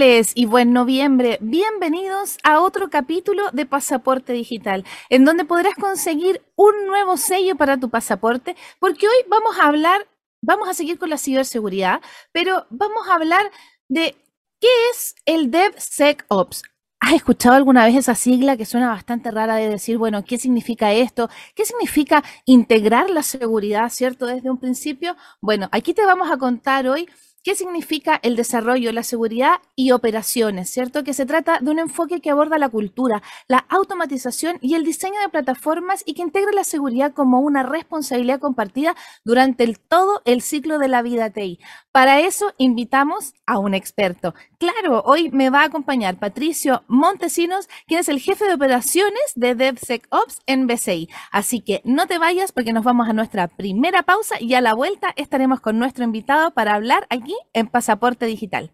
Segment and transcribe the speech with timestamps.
[0.00, 1.36] y buen noviembre.
[1.42, 7.78] Bienvenidos a otro capítulo de Pasaporte Digital, en donde podrás conseguir un nuevo sello para
[7.78, 10.08] tu pasaporte, porque hoy vamos a hablar,
[10.40, 12.00] vamos a seguir con la ciberseguridad,
[12.32, 13.50] pero vamos a hablar
[13.88, 14.16] de
[14.58, 16.62] qué es el DevSecOps.
[17.00, 20.94] ¿Has escuchado alguna vez esa sigla que suena bastante rara de decir, bueno, ¿qué significa
[20.94, 21.28] esto?
[21.54, 25.14] ¿Qué significa integrar la seguridad, cierto, desde un principio?
[25.42, 27.06] Bueno, aquí te vamos a contar hoy
[27.42, 30.68] ¿Qué significa el desarrollo, la seguridad y operaciones?
[30.68, 31.04] ¿Cierto?
[31.04, 35.18] Que se trata de un enfoque que aborda la cultura, la automatización y el diseño
[35.22, 40.42] de plataformas y que integra la seguridad como una responsabilidad compartida durante el, todo el
[40.42, 41.58] ciclo de la vida TI.
[41.92, 44.34] Para eso invitamos a un experto.
[44.58, 49.54] Claro, hoy me va a acompañar Patricio Montesinos, quien es el jefe de operaciones de
[49.54, 51.08] DevSecOps en BCI.
[51.32, 54.74] Así que no te vayas porque nos vamos a nuestra primera pausa y a la
[54.74, 58.72] vuelta estaremos con nuestro invitado para hablar aquí en Pasaporte Digital.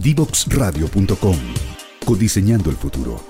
[0.00, 1.38] Divoxradio.com
[2.04, 3.20] Codiseñando el futuro.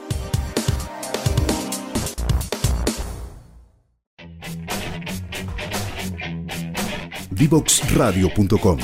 [7.31, 8.79] Divoxradio.com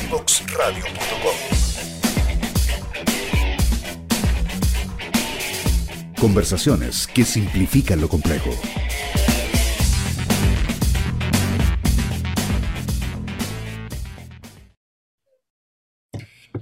[6.20, 8.50] Conversaciones que simplifican lo complejo.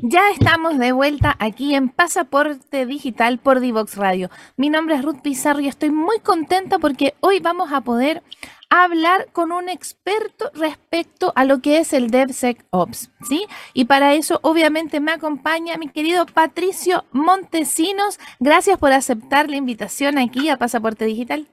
[0.00, 4.30] Ya estamos de vuelta aquí en Pasaporte Digital por Divox Radio.
[4.56, 8.22] Mi nombre es Ruth Pizarro y estoy muy contenta porque hoy vamos a poder
[8.70, 13.46] hablar con un experto respecto a lo que es el DevSecOps, ¿sí?
[13.74, 18.20] Y para eso obviamente me acompaña mi querido Patricio Montesinos.
[18.38, 21.48] Gracias por aceptar la invitación aquí a Pasaporte Digital.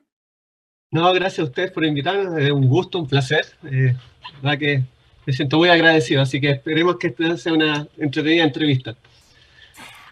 [0.91, 2.37] No, gracias a ustedes por invitarnos.
[2.37, 3.45] Es un gusto, un placer.
[3.63, 3.95] Eh,
[4.59, 4.83] que
[5.25, 8.95] me siento muy agradecido, así que esperemos que esta sea una entretenida entrevista.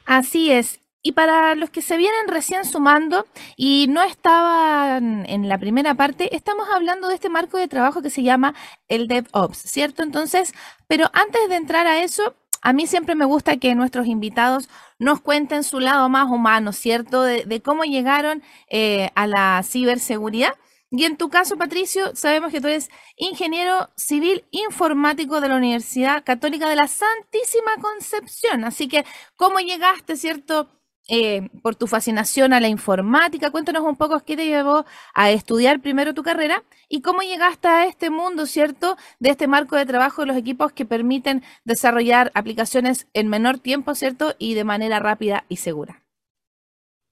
[0.05, 0.79] Así es.
[1.05, 3.25] Y para los que se vienen recién sumando
[3.57, 8.09] y no estaban en la primera parte, estamos hablando de este marco de trabajo que
[8.09, 8.55] se llama
[8.87, 10.01] el DevOps, ¿cierto?
[10.01, 10.53] Entonces,
[10.87, 15.19] pero antes de entrar a eso, a mí siempre me gusta que nuestros invitados nos
[15.19, 17.21] cuenten su lado más humano, ¿cierto?
[17.21, 20.53] De, cómo llegaron eh, a la ciberseguridad
[20.95, 26.23] y en tu caso, Patricio, sabemos que tú eres ingeniero civil informático de la Universidad
[26.23, 28.63] Católica de la Santísima Concepción.
[28.63, 29.03] Así que,
[29.35, 30.69] ¿cómo llegaste, cierto?
[31.09, 33.49] Eh, por tu fascinación a la informática.
[33.49, 37.87] Cuéntanos un poco qué te llevó a estudiar primero tu carrera y cómo llegaste a
[37.87, 38.95] este mundo, ¿cierto?
[39.19, 43.95] De este marco de trabajo de los equipos que permiten desarrollar aplicaciones en menor tiempo,
[43.95, 44.35] ¿cierto?
[44.37, 46.02] Y de manera rápida y segura.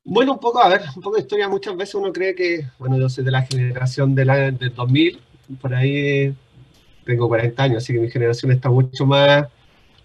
[0.04, 1.48] Bueno, un poco, a ver, un poco de historia.
[1.48, 5.22] Muchas veces uno cree que, bueno, yo soy de la generación del, del 2000,
[5.62, 6.36] por ahí
[7.06, 9.48] tengo 40 años, así que mi generación está mucho más,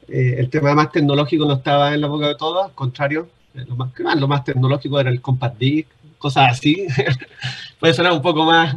[0.08, 3.64] eh, el tema más tecnológico no estaba en la boca de todos, al contrario, eh,
[3.66, 6.86] lo más, lo más tecnológico era el compact disc, cosas así.
[7.80, 8.76] Puede sonar un poco más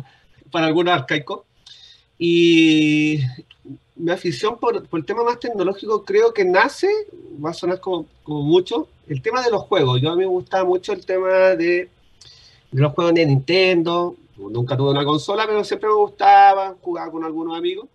[0.52, 1.46] para algunos arcaico.
[2.18, 3.22] Y,
[4.00, 6.88] mi afición por, el tema más tecnológico creo que nace,
[7.44, 10.02] va a sonar como, mucho, el tema de los juegos.
[10.02, 11.90] Yo a mí me gustaba mucho el tema de,
[12.72, 14.16] los juegos de Nintendo.
[14.38, 17.90] Nunca tuve una consola, pero siempre me gustaba, jugaba con algunos amigos.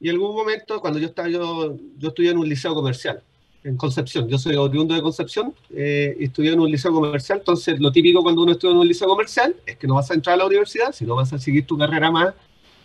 [0.00, 3.20] Y en algún momento, cuando yo estaba, yo, yo estudié en un liceo comercial,
[3.64, 4.28] en Concepción.
[4.28, 7.40] Yo soy oriundo de Concepción eh, y estudié en un liceo comercial.
[7.40, 10.14] Entonces, lo típico cuando uno estudia en un liceo comercial es que no vas a
[10.14, 12.34] entrar a la universidad, sino vas a seguir tu carrera más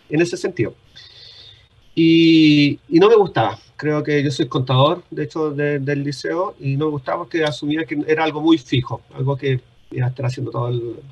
[0.08, 0.74] en ese sentido.
[1.94, 3.58] Y, no me gustaba.
[3.76, 7.84] Creo que yo soy contador, de hecho, del liceo, y no me gustaba porque asumía
[7.84, 9.60] que era algo muy fijo, algo que
[9.90, 10.50] iba a estar haciendo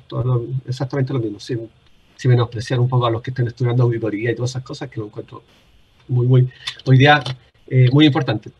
[0.07, 1.69] todo, exactamente lo mismo, sin,
[2.15, 4.99] sin, menospreciar un poco a los que estén estudiando auditoría y todas esas cosas que
[4.99, 5.43] lo encuentro
[6.07, 6.49] muy, muy,
[6.85, 7.23] hoy día,
[7.67, 8.51] eh, muy importante.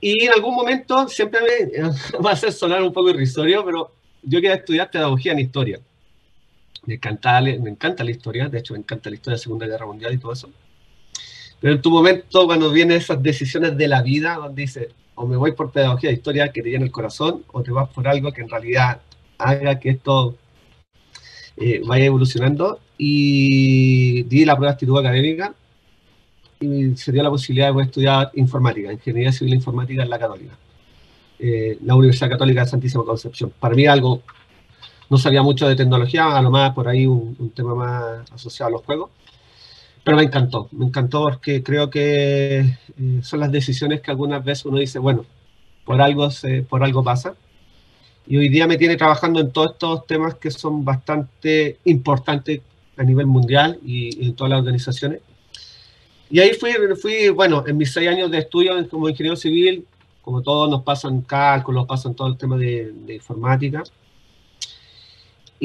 [0.00, 1.82] Y en algún momento, siempre me
[2.24, 3.92] va a hacer sonar un poco irrisorio, pero
[4.22, 5.80] yo quería estudiar pedagogía en historia.
[6.84, 9.66] Me encanta, me encanta la historia, de hecho me encanta la historia de la Segunda
[9.66, 10.50] Guerra Mundial y todo eso.
[11.62, 15.36] Pero en tu momento, cuando vienen esas decisiones de la vida, donde dices, o me
[15.36, 18.32] voy por pedagogía de historia que te llena el corazón, o te vas por algo
[18.32, 19.00] que en realidad
[19.38, 20.36] haga que esto
[21.56, 22.80] eh, vaya evolucionando.
[22.98, 25.54] Y di la prueba de actitud académica
[26.58, 30.58] y se dio la posibilidad de estudiar informática, ingeniería civil informática en la Católica,
[31.38, 33.52] eh, la Universidad Católica de Santísima Concepción.
[33.58, 34.22] Para mí algo,
[35.08, 38.68] no sabía mucho de tecnología, a lo más por ahí un, un tema más asociado
[38.68, 39.10] a los juegos
[40.04, 44.64] pero me encantó, me encantó porque creo que eh, son las decisiones que algunas veces
[44.64, 45.24] uno dice, bueno,
[45.84, 47.34] por algo, se, por algo pasa.
[48.26, 52.60] Y hoy día me tiene trabajando en todos estos temas que son bastante importantes
[52.96, 55.20] a nivel mundial y, en todas las organizaciones.
[56.30, 59.86] Y ahí fui, fui, bueno, en mis seis años de estudio como ingeniero civil,
[60.22, 63.82] como todos nos pasan cálculos, pasan todo el tema de, informática.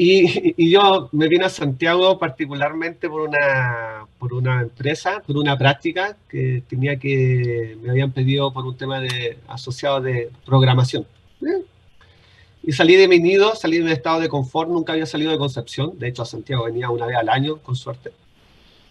[0.00, 6.16] Y, yo me vine a Santiago particularmente por una, por una empresa, por una práctica
[6.28, 11.04] que tenía que, me habían pedido por un tema de, asociado de programación.
[12.62, 15.38] Y salí de mi nido, salí de un estado de confort, nunca había salido de
[15.38, 18.12] Concepción, de hecho a Santiago venía una vez al año, con suerte.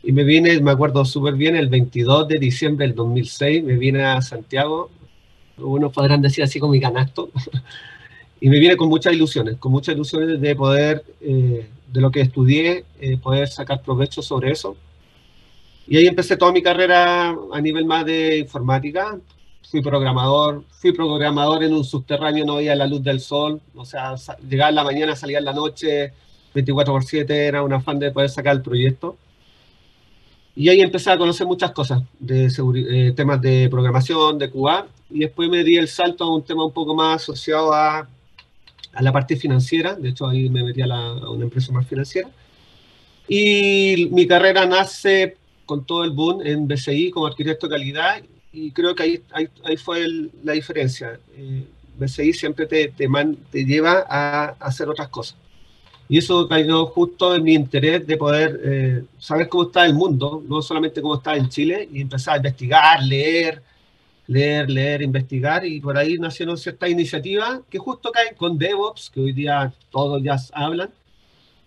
[0.04, 4.04] Y me vine, me acuerdo súper bien, el 22 de diciembre del 2006, me vine
[4.04, 4.90] a Santiago,
[5.58, 7.30] unos podrán decir así con mi canasto,
[8.40, 12.22] y me vine con muchas ilusiones, con muchas ilusiones de poder, eh, de lo que
[12.22, 14.76] estudié, eh, poder sacar provecho sobre eso.
[15.88, 19.18] Y ahí empecé toda mi carrera a nivel más de informática.
[19.70, 24.16] Fui programador, fui programador en un subterráneo, no veía la luz del sol, o sea,
[24.48, 26.14] llegaba en la mañana, salía en la noche,
[26.54, 29.18] 24 por 7, era un afán de poder sacar el proyecto.
[30.56, 35.20] Y ahí empecé a conocer muchas cosas, de eh, temas de programación, de QA, y
[35.20, 38.08] después me di el salto a un tema un poco más asociado a,
[38.98, 42.30] a la parte financiera, de hecho ahí me metí a, una empresa más financiera.
[43.28, 48.72] Y mi carrera nace con todo el boom en BCI como arquitecto de calidad, y
[48.72, 49.22] creo que ahí,
[49.64, 50.08] ahí, fue
[50.44, 51.20] la diferencia.
[51.36, 51.68] Eh,
[52.00, 53.08] BCI siempre te, te,
[53.52, 55.38] te lleva a hacer otras cosas.
[56.10, 60.42] Y eso cayó justo en mi interés de poder eh, saber cómo está el mundo,
[60.48, 63.62] no solamente cómo está en Chile, y empezar a investigar, leer,
[64.28, 69.22] leer, leer, investigar, y por ahí nacieron ciertas iniciativas que justo caen con DevOps, que
[69.22, 70.90] hoy día todos ya hablan,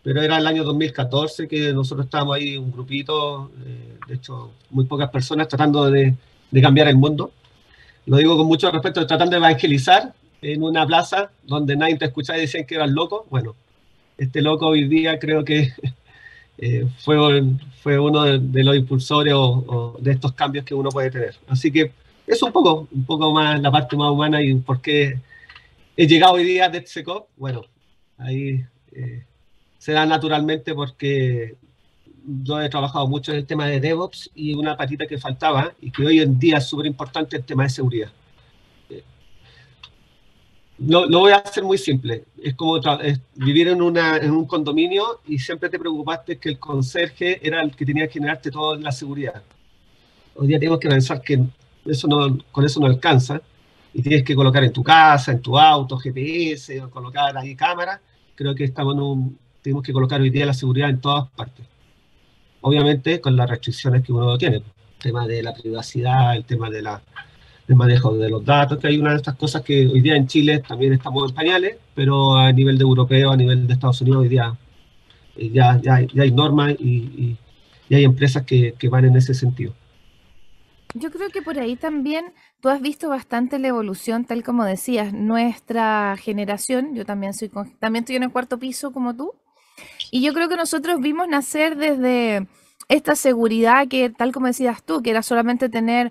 [0.03, 4.85] pero era el año 2014 que nosotros estábamos ahí, un grupito, eh, de hecho, muy
[4.85, 6.15] pocas personas tratando de,
[6.51, 7.33] de cambiar el mundo.
[8.07, 12.39] Lo digo con mucho respeto, tratando de evangelizar en una plaza donde nadie te escuchaba
[12.39, 13.27] y decían que eras loco.
[13.31, 13.55] Bueno,
[14.17, 15.73] este loco hoy día creo que
[16.59, 17.17] eh, fue,
[17.83, 21.37] fue uno de, los impulsores o, de estos cambios que uno puede tener.
[21.49, 21.93] Así que
[22.35, 25.19] es un poco, un poco más la parte más humana y por qué
[25.97, 27.29] he llegado hoy día a DevSecOps.
[27.37, 27.63] Bueno,
[28.19, 29.25] ahí eh,
[29.79, 31.57] se da naturalmente porque
[32.25, 35.91] yo he trabajado mucho en el tema de DevOps y una patita que faltaba y
[35.91, 38.13] que hoy en día es súper importante el tema de seguridad
[40.87, 42.25] lo, voy a hacer muy simple.
[42.43, 42.81] Es como
[43.35, 47.75] vivir en, una, en un condominio y siempre te preocupaste que el conserje era el
[47.77, 49.43] que tenía que generarte toda la seguridad.
[50.35, 51.39] Hoy día tenemos que pensar que
[51.87, 53.41] eso no, con eso no alcanza
[53.93, 58.01] y tienes que colocar en tu casa, en tu auto, GPS, colocar ahí cámaras.
[58.35, 61.67] Creo que estamos en un, tenemos que colocar hoy día la seguridad en todas partes.
[62.63, 64.57] Obviamente con las restricciones que uno tiene.
[64.57, 64.65] El
[64.99, 67.03] tema de la privacidad, el tema de la
[67.69, 70.27] el manejo de los datos, que hay una de estas cosas que hoy día en
[70.27, 74.23] Chile también estamos en pañales, pero a nivel de europeo, a nivel de Estados Unidos,
[74.23, 74.57] hoy día
[75.37, 77.37] eh, ya, ya, ya hay normas y,
[77.89, 79.73] hay empresas que van en ese sentido.
[80.95, 85.13] Yo creo que por ahí también tú has visto bastante la evolución, tal como decías,
[85.13, 89.33] nuestra generación, yo también soy también estoy en el cuarto piso como tú,
[90.11, 92.49] y yo creo que nosotros vimos nacer desde
[92.89, 96.11] esta seguridad que, tal como decías tú, que era solamente tener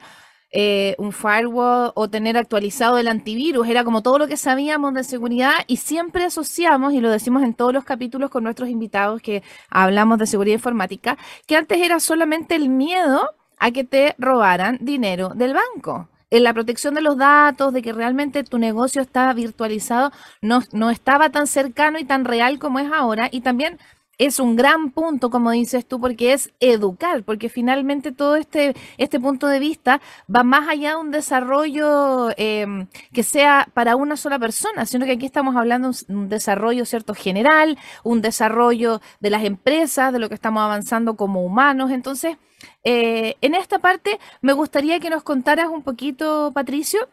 [0.51, 5.03] eh, un firewall o tener actualizado el antivirus, era como todo lo que sabíamos de
[5.03, 9.43] seguridad y siempre asociamos, y lo decimos en todos los capítulos con nuestros invitados que
[9.69, 15.29] hablamos de seguridad informática, que antes era solamente el miedo a que te robaran dinero
[15.35, 16.09] del banco.
[16.31, 20.11] En la protección de los datos, de que realmente tu negocio estaba virtualizado,
[20.41, 23.29] no, no estaba tan cercano y tan real como es ahora.
[23.31, 23.79] Y también
[24.19, 29.17] es un gran punto, como dices tú, porque es educar, porque finalmente todo este, este
[29.17, 30.01] punto de vista
[30.33, 35.13] va más allá de un desarrollo em, que sea para una sola persona, sino que
[35.13, 40.27] aquí estamos hablando de un desarrollo cierto general, un desarrollo de las empresas, de lo
[40.27, 41.89] que estamos avanzando como humanos.
[41.89, 42.37] Entonces,
[42.83, 47.07] eh, en esta parte me gustaría que nos contaras un poquito, Patricio,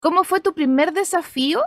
[0.00, 1.62] ¿cómo fue tu primer desafío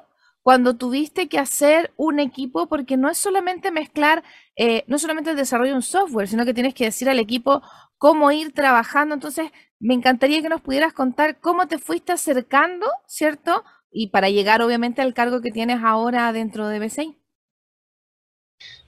[0.49, 4.23] cuando tuviste que hacer un equipo, porque no es solamente mezclar,
[4.55, 7.61] eh, no solamente el desarrollo de un software, sino que tienes que decir al equipo
[7.99, 9.13] cómo ir trabajando.
[9.13, 13.63] Entonces, me encantaría que nos pudieras contar cómo te fuiste acercando, ¿cierto?
[13.91, 17.15] Y para llegar, obviamente, al cargo que tienes ahora dentro de BCI.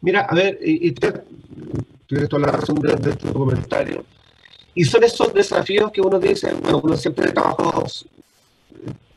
[0.02, 4.04] Mira, a ver, y, tienes toda la razón de, de, tu comentario.
[4.74, 7.86] Y son esos desafíos que uno dice, bueno, uno siempre trabajó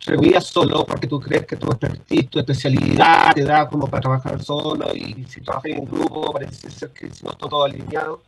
[0.04, 4.42] reunías solo porque tú crees que tu expertise, tu especialidad te da como para trabajar
[4.42, 8.22] solo y si trabajas en un grupo parece ser que si no está todo alineado.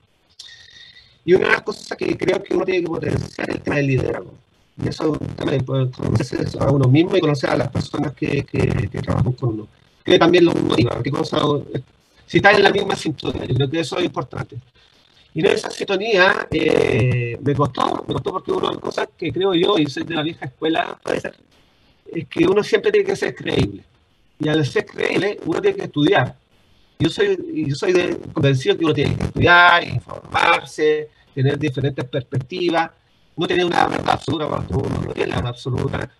[1.25, 3.76] Y una de las cosas que creo que uno tiene que potenciar es el tema
[3.76, 4.35] del liderazgo.
[4.83, 9.02] Y eso también puede conocerse a uno mismo y conocer a las personas que, que,
[9.02, 9.68] trabajan con uno.
[10.04, 11.02] Que también lo motiva.
[11.02, 11.40] ¿Qué cosa,
[12.26, 14.56] si estás en la misma sintonía, yo creo que eso es importante.
[15.35, 19.33] Y en esa sintonía eh, me costó, me costó porque una de las cosas que
[19.33, 21.35] creo yo, y soy de la vieja escuela, puede ser
[22.12, 23.84] es que uno siempre tiene que ser creíble.
[24.38, 26.36] Y al ser creíble, uno tiene que estudiar.
[26.98, 32.90] Yo soy, yo soy de, convencido que uno tiene que estudiar, informarse, tener diferentes perspectivas,
[33.36, 36.10] no tener una verdad absoluta cuando uno no tiene la verdad absoluta,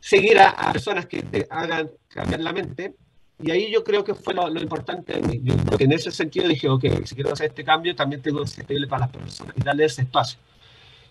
[0.00, 2.94] seguir a, personas que te hagan cambiar la mente.
[3.38, 5.20] Y ahí yo creo que fue lo, importante
[5.66, 8.64] porque en ese sentido dije, ok, si quiero hacer este cambio, también tengo que ser
[8.64, 10.38] creíble para las personas y darle ese espacio.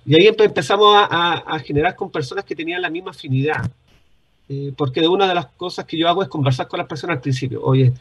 [0.05, 3.69] Y ahí empezamos a, generar con personas que tenían la misma afinidad.
[4.47, 7.21] Eh, porque una de las cosas que yo hago es conversar con las personas al
[7.21, 7.61] principio.
[7.63, 7.91] Oye,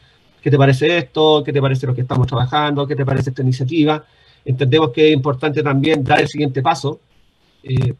[0.41, 1.43] ¿qué te parece esto?
[1.43, 2.85] ¿Qué te parece lo que estamos trabajando?
[2.85, 4.05] ¿Qué te parece esta iniciativa?
[4.43, 6.99] Entendemos que es importante también dar el siguiente paso.
[7.63, 7.93] Eh,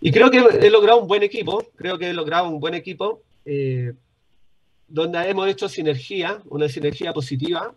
[0.00, 3.22] y creo que he logrado un buen equipo, creo que he logrado un buen equipo
[3.44, 3.94] eh,
[4.86, 7.74] donde hemos hecho sinergia, una sinergia positiva,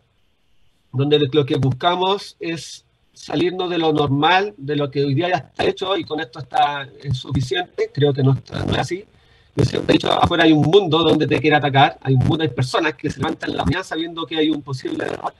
[0.94, 5.38] donde lo que buscamos es salirnos de lo normal, de lo que hoy día ya
[5.38, 7.90] está hecho y con esto está suficiente.
[7.94, 9.06] Creo que no, es así.
[9.56, 12.44] Yo siempre he dicho, afuera hay un mundo donde te quiere atacar, hay un mundo,
[12.44, 15.34] hay personas que se levantan la mañana sabiendo que hay un posible error.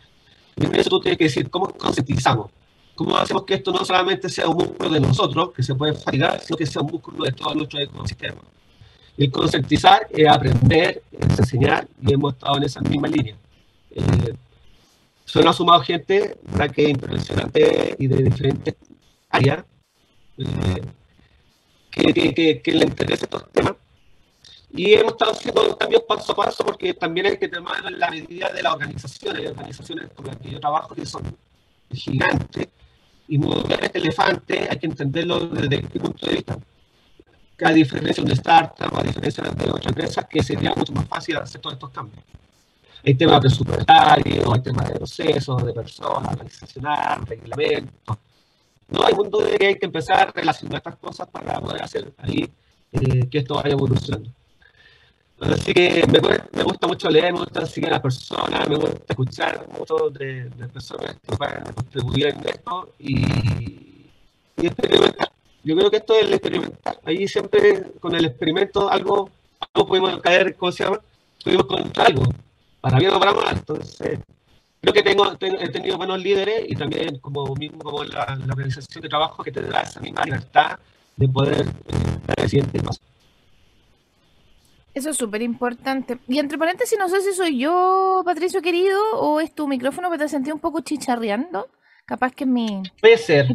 [0.58, 2.52] Y en eso tú tienes que decir, ¿cómo concientizamos?
[2.96, 6.40] ¿Cómo hacemos que esto no solamente sea un músculo de nosotros, que se puede fatigar,
[6.42, 8.42] sino que sea un músculo de todo nuestro ecosistema?
[9.18, 13.36] El concientizar es aprender, es enseñar, y hemos estado en esa misma línea.
[13.92, 14.36] Eh,
[15.32, 18.76] Solo ha sumado gente para que impresionante y de diferentes
[19.30, 19.64] áreas
[20.38, 20.82] eh,
[21.90, 23.76] que, que, le interesa estos temas.
[24.74, 28.50] Y hemos estado haciendo cambios paso a paso porque también hay que tomar la medida
[28.50, 29.42] de las organizaciones.
[29.42, 31.24] Hay organizaciones con las que yo trabajo que son
[31.92, 32.68] gigantes
[33.28, 36.60] y mover este elefante hay que entenderlo desde qué punto de vista.
[37.64, 41.38] A diferencia de una startup, a diferencia de otras empresas, que sería mucho más fácil
[41.38, 42.24] hacer todos estos cambios.
[43.06, 48.18] Hay temas presupuestarios, hay temas de procesos, de personas, organizacional, reglamentos.
[48.90, 52.12] No, hay mundo de que hay que empezar a relacionar estas cosas para poder hacer
[52.18, 52.52] ahí
[52.92, 54.32] eh, que esto vaya evolucionando.
[55.42, 56.20] Así que me,
[56.54, 60.52] me, gusta mucho leer, me gusta seguir a las personas, me gusta escuchar mucho de,
[60.72, 64.06] personas que puedan contribuir en esto y,
[64.58, 65.32] experimentar.
[65.64, 67.00] Yo creo que esto es el experimentar.
[67.04, 69.32] Ahí siempre con el experimento algo,
[69.74, 71.00] algo podemos caer, ¿cómo se llama?
[71.44, 72.24] Podemos encontrar algo
[72.80, 73.56] para bien o para mal.
[73.58, 74.20] Entonces,
[74.80, 79.10] creo que tengo, he tenido buenos líderes y también como mismo como la, organización de
[79.10, 80.78] trabajo que te da esa misma libertad
[81.16, 83.02] de poder eh, dar el siguiente paso.
[84.94, 86.18] Eso es súper importante.
[86.28, 90.18] Y entre paréntesis, no sé si soy yo, Patricio querido, o es tu micrófono que
[90.18, 91.68] te sentí un poco chicharreando.
[92.06, 92.84] Capaz que es mi...
[93.00, 93.48] Puede ser.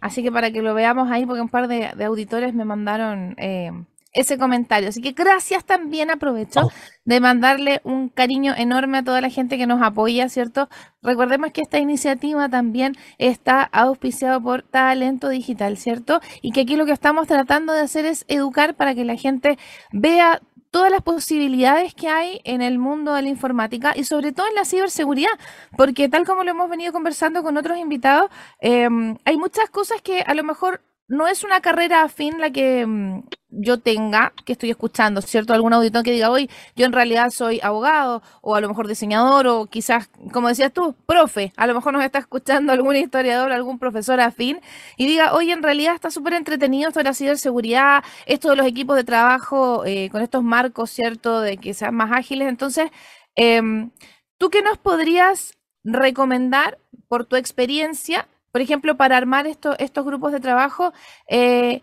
[0.00, 3.70] Así que para que lo veamos ahí, porque un par de, auditores me mandaron eh,
[4.12, 4.88] ese comentario.
[4.88, 6.72] Así que gracias también, aprovecho oh.
[7.04, 10.68] de mandarle un cariño enorme a toda la gente que nos apoya, ¿cierto?
[11.02, 16.20] Recordemos que esta iniciativa también está auspiciada por Talento Digital, ¿cierto?
[16.42, 19.58] Y que aquí lo que estamos tratando de hacer es educar para que la gente
[19.92, 20.40] vea
[20.72, 24.54] todas las posibilidades que hay en el mundo de la informática y sobre todo en
[24.56, 25.30] la ciberseguridad,
[25.76, 30.22] porque tal como lo hemos venido conversando con otros invitados, em, hay muchas cosas que
[30.22, 30.80] a lo mejor
[31.12, 35.52] no es una carrera afín la que mm, yo tenga, que estoy escuchando, ¿cierto?
[35.52, 39.46] Algún auditor que diga, hoy yo en realidad soy abogado, o a lo mejor diseñador,
[39.46, 43.78] o quizás, como decías tú, profe, a lo mejor nos está escuchando algún historiador, algún
[43.78, 44.60] profesor afín,
[44.96, 48.66] y diga, hoy en realidad está súper entretenido esto de la ciberseguridad, esto de los
[48.66, 51.42] equipos de trabajo eh, con estos marcos, ¿cierto?
[51.42, 52.48] De que sean más ágiles.
[52.48, 52.90] Entonces,
[53.34, 53.90] em,
[54.38, 60.40] ¿tú qué nos podrías recomendar por tu experiencia por ejemplo, para armar estos grupos de
[60.40, 60.92] trabajo,
[61.26, 61.82] eh,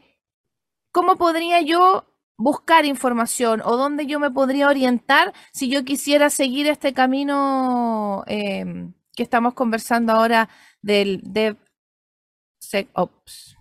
[0.91, 2.05] ¿cómo podría yo
[2.37, 8.93] buscar información o dónde yo me podría orientar si yo quisiera seguir este camino em,
[9.15, 10.47] que estamos conversando ahora
[10.81, 11.21] del
[12.61, 13.57] DevSecOps?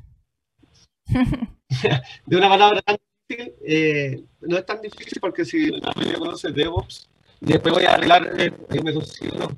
[2.27, 6.53] de una palabra tan difícil, eh, no es tan difícil porque si la mayoría conoce
[6.53, 7.09] DevOps,
[7.41, 9.51] y después voy a arreglar, eh, me consigo,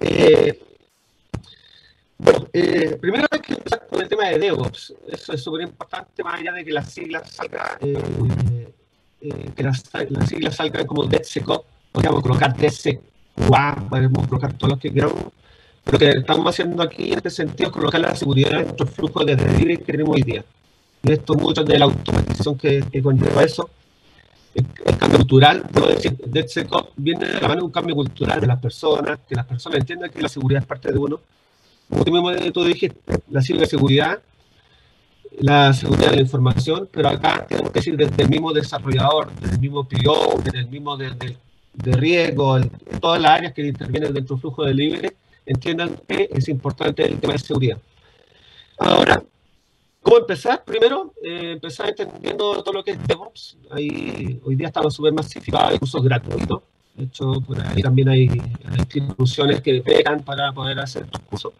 [0.00, 0.58] eh,
[2.52, 4.94] primero hay que empezar con el tema de DevOps.
[5.08, 8.72] Eso es súper importante, más allá de que las siglas salgan, eh,
[9.22, 9.82] eh, que las,
[10.26, 13.04] siglas salgan como DevSecOps, podríamos colocar DevSecOps,
[13.88, 15.24] podemos colocar todos los que queramos.
[15.90, 19.26] Lo que estamos haciendo aquí en este sentido es colocar la seguridad en nuestros flujos
[19.26, 20.44] de delivery que tenemos hoy día.
[21.02, 23.68] Y esto mucho de la automatización que, que conlleva eso.
[24.54, 24.66] El,
[24.98, 25.64] cambio cultural,
[26.26, 29.80] DevSecOps viene de la mano de un cambio cultural de las personas, que las personas
[29.80, 31.20] entiendan que la seguridad es parte de uno
[31.92, 32.96] como tú dijiste,
[33.30, 34.20] la ciberseguridad,
[35.38, 39.54] la seguridad de la información, pero acá tenemos que decir desde el mismo desarrollador, desde
[39.54, 41.36] el mismo PO, desde el mismo de,
[41.74, 42.70] de, riesgo, en
[43.00, 47.18] todas las áreas que intervienen dentro del flujo de libre, entiendan que es importante el
[47.18, 47.78] tema de seguridad.
[48.78, 49.22] Ahora,
[50.02, 50.64] ¿Cómo empezar?
[50.64, 53.56] Primero, eh, empezar entendiendo todo lo que es DevOps.
[53.70, 56.62] Ahí, hoy día estamos súper masificados, hay cursos gratuitos.
[56.96, 58.28] De hecho, por ahí también hay,
[58.76, 61.52] instituciones que pegan para poder hacer cursos.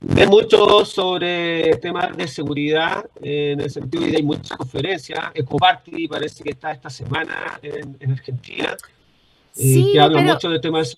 [0.00, 5.18] Ve mucho sobre temas de seguridad, en el sentido de que hay muchas conferencias.
[5.34, 10.94] EcoParty parece que está esta semana en, Argentina, eh, sí, que habla mucho de temas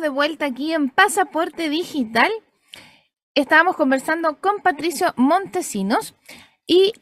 [0.00, 2.30] de vuelta aquí en Pasaporte Digital.
[3.34, 6.14] Estábamos conversando con Patricio Montesinos
[6.66, 6.92] y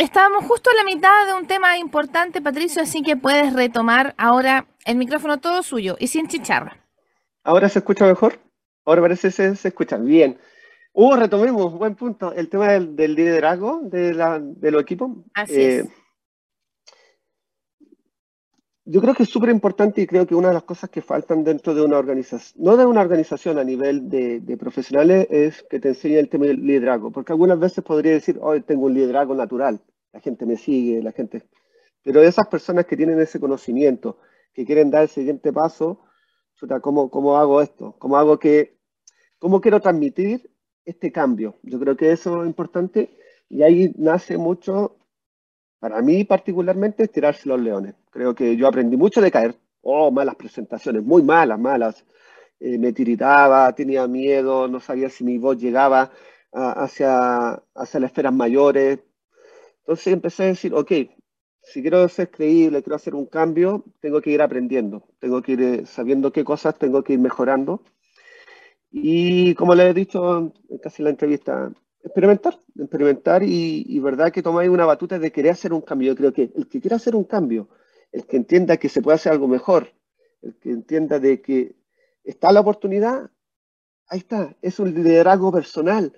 [0.00, 4.66] estábamos justo a la mitad de un tema importante, Patricio, así que puedes retomar ahora
[4.86, 6.78] el micrófono todo suyo y sin chicharra.
[7.44, 8.38] ¿Ahora se escucha mejor?
[8.84, 10.38] Ahora parece que se, se escucha bien.
[10.92, 15.10] Uh, retomemos, buen punto, el tema del, liderazgo de, la, de los equipos.
[15.34, 15.84] Así es.
[15.84, 15.88] Eh,
[18.92, 21.44] yo creo que es súper importante y creo que una de las cosas que faltan
[21.44, 25.90] dentro de una organización, no de una organización a nivel de, profesionales, es que te
[25.90, 27.12] enseñe el tema del liderazgo.
[27.12, 29.80] Porque algunas veces podría decir, hoy tengo un liderazgo natural,
[30.12, 31.42] la gente me sigue, la gente...
[32.02, 34.18] Pero esas personas que tienen ese conocimiento,
[34.54, 36.00] que quieren dar el siguiente paso,
[36.82, 37.96] ¿cómo, cómo hago esto?
[37.98, 38.78] ¿Cómo hago que...
[39.38, 40.50] ¿Cómo quiero transmitir
[40.84, 41.56] este cambio?
[41.62, 43.16] Yo creo que eso es importante
[43.48, 44.96] y ahí nace mucho
[45.80, 47.94] para mí particularmente es tirarse los leones.
[48.10, 49.56] Creo que yo aprendí mucho de caer.
[49.80, 52.04] Oh, malas presentaciones, muy malas, malas.
[52.60, 56.12] Eh, me tiritaba, tenía miedo, no sabía si mi voz llegaba
[56.52, 59.00] hacia, hacia las esferas mayores.
[59.80, 60.92] Entonces empecé a decir, ok,
[61.62, 65.62] si quiero ser creíble, quiero hacer un cambio, tengo que ir aprendiendo, tengo que ir
[65.62, 67.82] eh, sabiendo qué cosas tengo que ir mejorando.
[68.90, 74.70] Y como le he dicho en casi la entrevista, experimentar, experimentar y, verdad que tomáis
[74.70, 76.12] una batuta de querer hacer un cambio.
[76.12, 77.68] Yo creo que el que quiera hacer un cambio,
[78.12, 79.92] el que entienda que se puede hacer algo mejor,
[80.42, 81.76] el que entienda de que
[82.24, 83.30] está la oportunidad,
[84.08, 86.12] ahí está, es un liderazgo personal.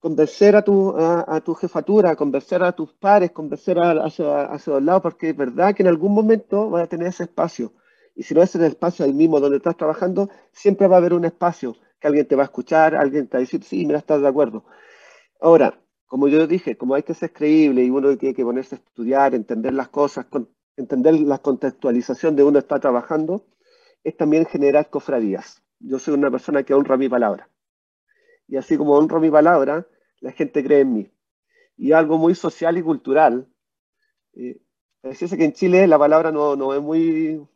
[0.00, 5.02] Convencer a tu, a, tu jefatura, convencer a tus pares, convencer a, hacia los lados,
[5.02, 7.72] porque es verdad que en algún momento vas a tener ese espacio.
[8.16, 11.12] Y si no es el espacio ahí mismo donde estás trabajando, siempre va a haber
[11.12, 13.98] un espacio que alguien te va a escuchar, alguien te va a decir, sí, mira,
[13.98, 14.64] estás de acuerdo.
[15.40, 18.78] Ahora, como yo dije, como hay que ser creíble y uno tiene que ponerse a
[18.78, 20.26] estudiar, entender las cosas,
[20.76, 23.44] entender la contextualización de uno está trabajando,
[24.02, 25.62] es también generar cofradías.
[25.78, 27.48] Yo soy una persona que honra mi palabra.
[28.50, 29.86] Y así como honro mi palabra,
[30.18, 31.12] la gente cree en mí.
[31.76, 33.46] Y algo muy social y cultural.
[34.34, 34.60] Eh,
[35.04, 37.46] es que en Chile la palabra no, no es muy...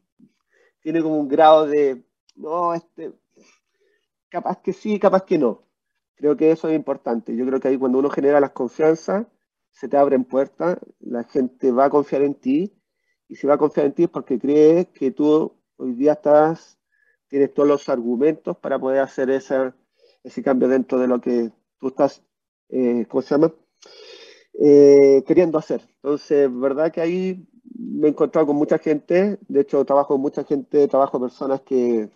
[0.81, 2.05] tiene como un grado de...
[2.37, 3.13] No, este...
[4.29, 5.65] Capaz que sí, capaz que no.
[6.15, 7.37] Creo que eso es importante.
[7.37, 9.27] Yo creo que ahí cuando uno genera las confianzas,
[9.73, 12.73] se te abren puertas, la gente va a confiar en ti,
[13.29, 16.79] y si va a confiar en ti es porque cree que tú hoy día estás,
[17.27, 19.75] tienes todos los argumentos para poder hacer esa,
[20.25, 22.23] ese cambio dentro de lo que tú estás,
[22.71, 23.53] eh, ¿cómo se llama?
[24.55, 25.83] Eh, queriendo hacer.
[25.97, 27.47] Entonces, verdad que ahí
[27.79, 32.11] me he encontrado con mucha gente, de hecho trabajo con mucha gente, trabajo personas que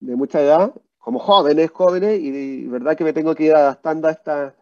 [0.00, 4.12] de mucha edad como jóvenes, jóvenes, y, verdad que me tengo que ir adaptando a,
[4.12, 4.56] esta,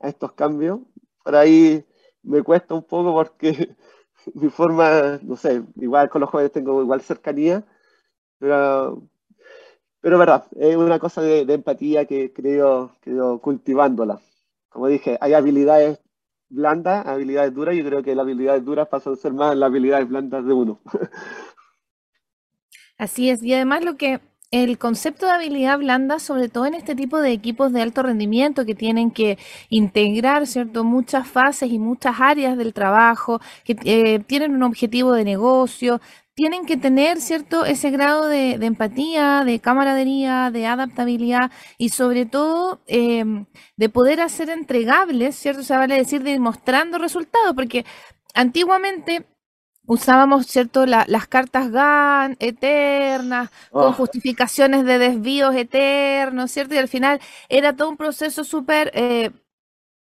[0.00, 0.80] a estos cambios.
[1.22, 1.84] Por ahí
[2.22, 3.76] me cuesta un poco porque
[4.34, 7.64] mi forma, no sé, igual con los jóvenes tengo igual cercanía,
[8.38, 9.02] pero,
[10.04, 14.20] pero verdad, es una cosa de, empatía que creo, creo cultivándola.
[14.68, 15.98] Como dije, hay habilidades
[16.50, 19.66] blandas, habilidades duras, y yo creo que las habilidades duras pasan a ser más las
[19.66, 20.78] habilidades blandas de uno.
[22.98, 26.94] Así es, y además lo que el concepto de habilidad blanda, sobre todo en este
[26.94, 29.38] tipo de equipos de alto rendimiento que tienen que
[29.70, 35.24] integrar, ¿cierto?, muchas fases y muchas áreas del trabajo, que eh, tienen un objetivo de
[35.24, 36.02] negocio,
[36.34, 42.82] tienen que tener, ¿cierto?, ese grado de, empatía, de camaradería, de adaptabilidad y sobre todo
[42.86, 45.62] em, de poder hacer entregables, ¿cierto?
[45.62, 47.84] Se vale decir de ir mostrando resultados, porque
[48.34, 49.26] antiguamente
[49.86, 53.92] usábamos, ¿cierto?, las cartas GAN eternas, con ah.
[53.92, 56.74] justificaciones de desvíos eternos, ¿cierto?
[56.74, 59.30] Y al final era todo un proceso súper eh,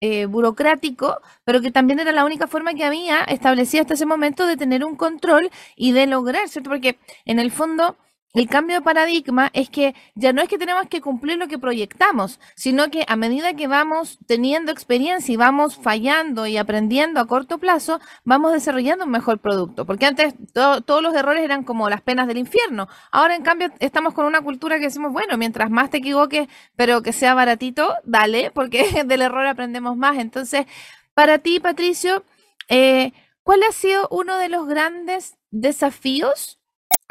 [0.05, 4.45] eh, burocrático, pero que también era la única forma que había establecida hasta ese momento
[4.45, 6.69] de tener un control y de lograr, ¿cierto?
[6.69, 7.95] Porque en el fondo
[8.33, 11.59] el cambio de paradigma es que ya no es que tenemos que cumplir lo que
[11.59, 17.27] proyectamos, sino que a medida que vamos teniendo experiencia y vamos fallando y aprendiendo a
[17.27, 19.85] corto plazo, vamos desarrollando un mejor producto.
[19.85, 22.87] Porque antes todos los errores eran como las penas del infierno.
[23.11, 27.03] Ahora, en cambio, estamos con una cultura que decimos, bueno, mientras más te equivoques, pero
[27.03, 30.17] que sea baratito, dale, porque del error aprendemos más.
[30.17, 30.65] Entonces,
[31.13, 32.23] para ti, Patricio,
[32.67, 33.11] eh,
[33.43, 36.59] ¿cuál ha sido uno de los grandes desafíos?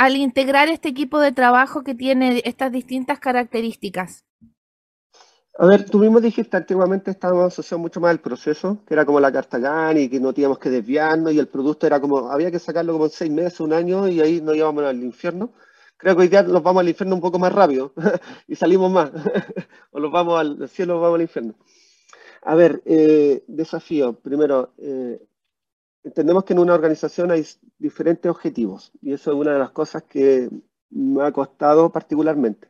[0.03, 4.25] Al integrar este equipo de trabajo que tiene estas distintas características?
[5.57, 9.21] A ver, tú mismo dijiste, antiguamente estábamos asociados mucho más al proceso, que era como
[9.21, 12.59] la carta y que no teníamos que desviarnos y el producto era como, había que
[12.59, 15.53] sacarlo como en seis meses, un año y ahí nos íbamos al infierno.
[15.99, 17.93] Creo que hoy día nos vamos al infierno un poco más rápido
[18.49, 19.13] y salimos más,
[19.93, 21.55] o nos vamos al cielo o vamos al infierno.
[22.43, 24.15] A ver, eh, desafío.
[24.15, 25.21] Primero, eh,
[26.05, 27.45] entendemos que en una organización hay
[27.79, 30.51] diferentes objetivos y eso es una de las cosas que
[30.91, 32.69] me ha costado particularmente.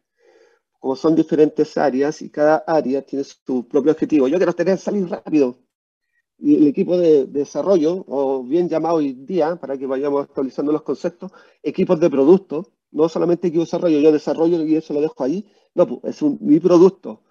[0.78, 4.28] Como son diferentes áreas y cada área tiene su propio objetivo.
[4.28, 5.58] Yo quiero tener salir rápido.
[6.38, 10.82] Y el equipo de, desarrollo, o bien llamado hoy día, para que vayamos actualizando los
[10.82, 11.30] conceptos,
[11.62, 15.46] equipos de producto, no solamente equipo de desarrollo, yo desarrollo y eso lo dejo ahí,
[15.74, 17.22] no, pues, es un, mi producto.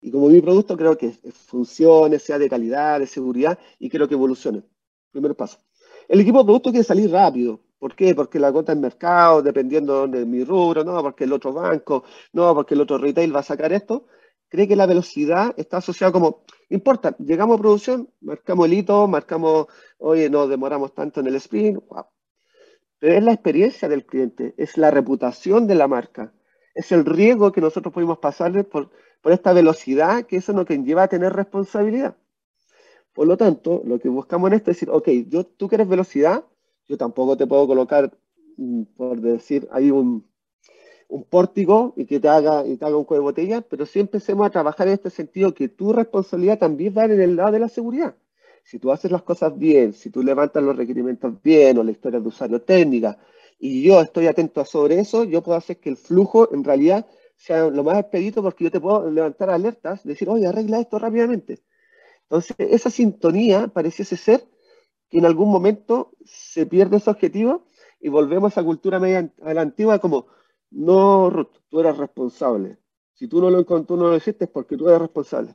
[0.00, 4.14] Y como mi producto creo que funcione, sea de calidad, de seguridad, y quiero que
[4.14, 4.64] evolucione.
[5.10, 5.58] Primer paso.
[6.08, 7.60] El equipo de producto quiere salir rápido.
[7.78, 8.14] ¿Por qué?
[8.14, 12.54] Porque la cuota en mercado, dependiendo de mi rubro, no, porque el otro banco, no,
[12.54, 14.06] porque el otro retail va a sacar esto.
[14.48, 19.66] Cree que la velocidad está asociada como, importa, llegamos a producción, marcamos el hito, marcamos,
[19.98, 21.82] oye, no demoramos tanto en el sprint,
[22.98, 26.32] Pero es la experiencia del cliente, es la reputación de la marca,
[26.74, 28.90] es el riesgo que nosotros podemos pasarle por,
[29.20, 32.16] por esta velocidad que eso nos lleva a tener responsabilidad.
[33.16, 36.44] Por lo tanto, lo que buscamos en esto es decir, ok, yo, tú quieres velocidad,
[36.86, 38.14] yo tampoco te puedo colocar,
[38.58, 40.26] mm, por decir, ahí un,
[41.30, 44.46] pórtico y que te haga, y te haga un cuello de botella, pero si empecemos
[44.46, 47.68] a trabajar en este sentido que tu responsabilidad también va en el lado de la
[47.70, 48.16] seguridad.
[48.64, 52.20] Si tú haces las cosas bien, si tú levantas los requerimientos bien o la historia
[52.20, 53.18] de usuario técnica,
[53.58, 57.06] y yo estoy atento a sobre eso, yo puedo hacer que el flujo en realidad
[57.36, 61.62] sea lo más expedito porque yo te puedo levantar alertas, decir, oye, arregla esto rápidamente.
[62.28, 64.44] Entonces, esa sintonía pareciese ser
[65.08, 67.64] que en algún momento se pierde ese objetivo
[68.00, 70.26] y volvemos a cultura media a la antigua como,
[70.70, 72.78] no, Ruth, tú eres responsable.
[73.14, 75.54] Si tú no lo, tú no lo hiciste es porque tú eres responsable.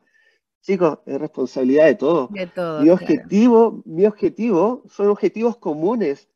[0.61, 2.29] Chicos, es responsabilidad de todos.
[2.31, 6.27] mi objetivo, mi objetivo son objetivos comunes.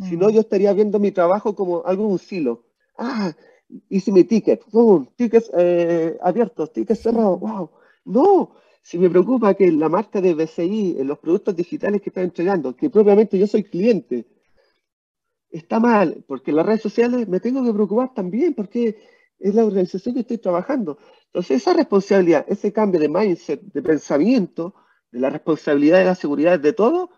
[0.00, 2.64] Si no, yo estaría viendo mi trabajo como algo un silo.
[2.98, 3.32] Ah,
[3.88, 7.70] hice mi ticket, boom, tickets eh, abiertos, tickets cerrados, wow.
[8.04, 12.20] No, si me preocupa que la marca de BCI, en los productos digitales que está
[12.20, 14.26] entregando, que propiamente yo soy cliente,
[15.50, 18.98] está mal, porque las redes sociales me tengo que preocupar también, porque
[19.38, 20.98] es la organización que estoy trabajando.
[21.26, 24.74] Entonces, esa responsabilidad, ese cambio de mindset, de pensamiento,
[25.10, 27.08] de la responsabilidad de la seguridad de todo,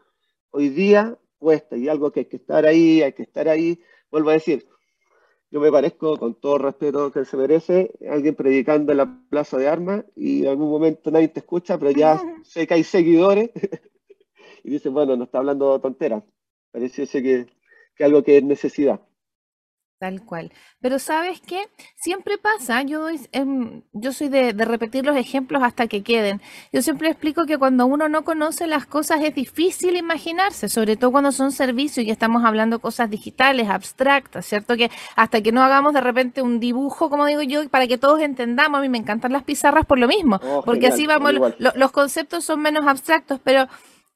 [0.51, 3.83] hoy día cuesta y algo que hay que estar ahí, hay que estar ahí.
[4.13, 4.69] Vuelvo a decir,
[5.51, 9.69] yo me parezco, con todo respeto que se merece, alguien predicando en la plaza de
[9.69, 13.51] armas y en algún momento nadie te escucha, pero ya sé que hay seguidores
[14.65, 16.25] y dicen, bueno, no está hablando tontera.
[16.73, 17.47] Pareciese que,
[17.95, 19.01] que algo que es necesidad.
[19.99, 20.53] Tal cual.
[20.83, 26.03] Pero sabes qué, siempre pasa, yo, em, yo soy de, repetir los ejemplos hasta que
[26.03, 26.43] queden.
[26.71, 31.13] Yo siempre explico que cuando uno no conoce las cosas es difícil imaginarse, sobre todo
[31.13, 34.77] cuando son servicios y estamos hablando cosas digitales, abstractas, ¿cierto?
[34.77, 38.21] Que hasta que no hagamos de repente un dibujo, como digo yo, para que todos
[38.21, 41.93] entendamos, a mí me encantan las pizarras por lo mismo, oh, porque así vamos, los
[41.93, 43.67] conceptos son menos abstractos, pero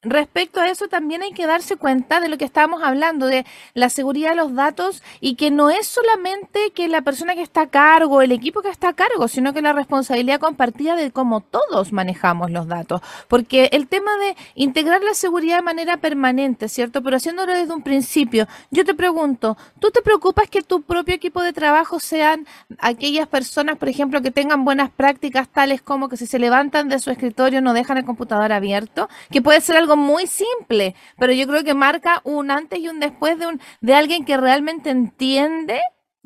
[0.03, 3.89] respecto a eso también hay que darse cuenta de lo que estábamos hablando, de la
[3.89, 7.69] seguridad de los datos y que no es solamente que la persona que está a
[7.69, 11.93] cargo, el equipo que está a cargo, sino que la responsabilidad compartida de cómo todos
[11.93, 13.01] manejamos los datos.
[13.27, 17.03] Porque el tema de integrar la seguridad de manera permanente, ¿cierto?
[17.03, 21.43] Pero haciéndolo desde un principio, yo te pregunto, ¿tú te preocupas que tu propio equipo
[21.43, 22.47] de trabajo sean
[22.79, 26.97] aquellas personas, por ejemplo, que tengan buenas prácticas tales como que si se levantan de
[26.97, 29.07] su escritorio no dejan el computador abierto?
[29.29, 32.99] Que puede ser algo muy simple, pero yo creo que marca un antes y un
[32.99, 35.79] después de, un, de alguien que realmente entiende,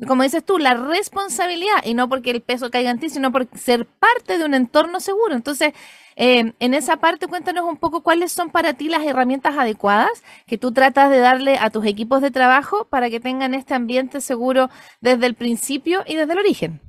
[0.06, 3.48] como dices tú, la responsabilidad, y no porque el peso caiga en ti, sino por
[3.56, 5.34] ser parte de un entorno seguro.
[5.34, 5.72] Entonces,
[6.16, 10.58] eh, en esa parte, cuéntanos un poco cuáles son para ti las herramientas adecuadas que
[10.58, 14.70] tú tratas de darle a tus equipos de trabajo para que tengan este ambiente seguro
[15.00, 16.85] desde el principio y desde el origen.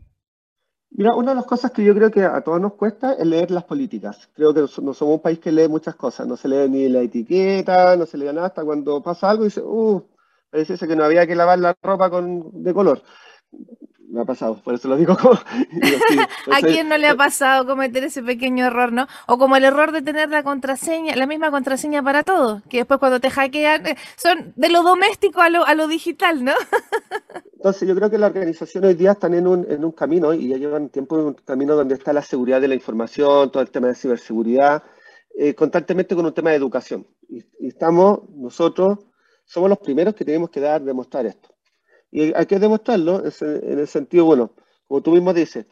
[0.98, 3.52] Mira, una de las cosas que yo creo que a todos nos cuesta es leer
[3.52, 4.30] las políticas.
[4.34, 6.26] Creo que no somos un país que lee muchas cosas.
[6.28, 9.48] No se lee ni la etiqueta, no se lee nada hasta cuando pasa algo y
[9.48, 10.04] dice, uh,
[10.50, 13.04] parece que no había que lavar la ropa con, de color
[14.08, 15.34] me ha pasado, por eso lo digo como...
[16.52, 19.08] ¿A quién no le ha pasado cometer ese pequeño error, no?
[19.28, 23.00] O como el error de tener la contraseña, la misma contraseña para todo, que después
[23.00, 26.54] cuando te hackean, eh, son de lo doméstico a lo, a lo digital, ¿no?
[27.54, 30.50] Entonces yo creo que las organizaciones hoy día están en un, en un camino, y
[30.50, 33.72] ya llevan tiempo en un camino donde está la seguridad de la información, todo el
[33.72, 34.84] tema de ciberseguridad,
[35.38, 37.06] eh, constantemente con un tema de educación.
[37.28, 39.00] Y, y estamos, nosotros,
[39.44, 41.57] somos los primeros que tenemos que dar, demostrar esto.
[42.12, 44.54] Y hay que demostrarlo en el sentido, bueno,
[44.88, 45.66] como tú mismo dices,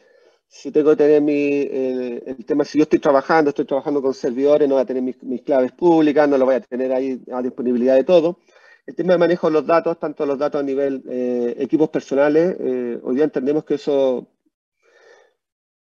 [0.48, 4.68] si tengo que tener mi, el, tema, si yo estoy trabajando, estoy trabajando con servidores,
[4.68, 7.94] no voy a tener mis, claves públicas, no lo voy a tener ahí a disponibilidad
[7.94, 8.38] de todo.
[8.86, 12.56] El tema de manejo de los datos, tanto los datos a nivel eh, equipos personales,
[12.60, 14.28] eh, hoy día entendemos que eso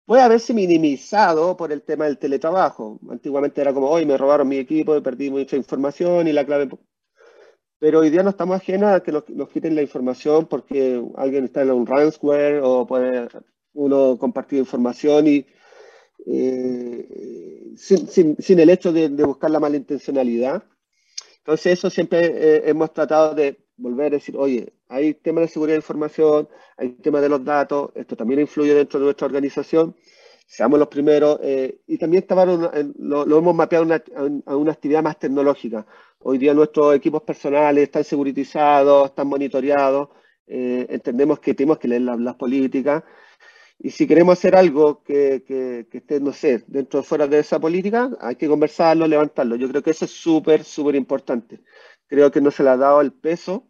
[0.05, 2.99] puede haberse minimizado por el tema del teletrabajo.
[3.09, 6.69] Antiguamente era como, hoy me robaron mi equipo, perdí mucha información y la clave
[7.83, 11.63] pero hoy día no estamos ajenos a que nos, quiten la información porque alguien está
[11.63, 13.27] en un ransomware o puede
[13.73, 15.45] uno compartir información y
[16.25, 20.63] eh, sin, el hecho de, buscar la malintencionalidad.
[21.39, 25.73] Entonces eso siempre eh, hemos tratado de volver a decir, oye, hay temas de seguridad
[25.73, 29.93] de información, hay temas de los datos, esto también influye dentro de nuestra organización,
[30.45, 32.25] seamos los primeros, eh, y también
[32.99, 33.85] lo, lo, hemos mapeado
[34.45, 35.85] a una actividad más tecnológica.
[36.19, 40.09] Hoy día nuestros equipos personales están seguritizados, están monitoreados,
[40.47, 43.03] eh, entendemos que tenemos que leer las políticas
[43.79, 47.59] y si queremos hacer algo que, que, esté, no sé, dentro o fuera de esa
[47.59, 49.57] política, hay que conversarlo, levantarlo.
[49.57, 51.61] Yo creo que eso es súper, súper importante.
[52.07, 53.67] Creo que no se le ha dado el peso,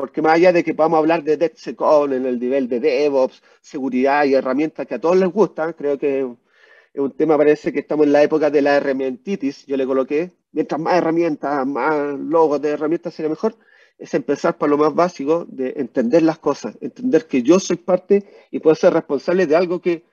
[0.00, 4.24] porque más allá de que podamos hablar de DevSecOps en el nivel de DevOps, seguridad
[4.24, 8.06] y herramientas que a todos les gustan, creo que es un tema, parece que estamos
[8.06, 12.70] en la época de la herramientitis, yo le coloqué, mientras más herramientas, más logos de
[12.70, 13.56] herramientas sería mejor,
[13.98, 18.24] es empezar por lo más básico de entender las cosas, entender que yo soy parte
[18.50, 20.06] y puedo ser responsable de algo que,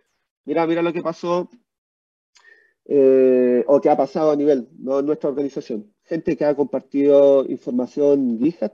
[0.43, 1.49] mira, mira lo que pasó
[2.83, 5.93] eh, o que ha pasado a nivel, no nuestra organización.
[6.03, 8.73] Gente que ha compartido información GitHub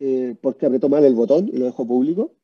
[0.00, 2.38] eh, porque apretó mal el botón y lo dejó público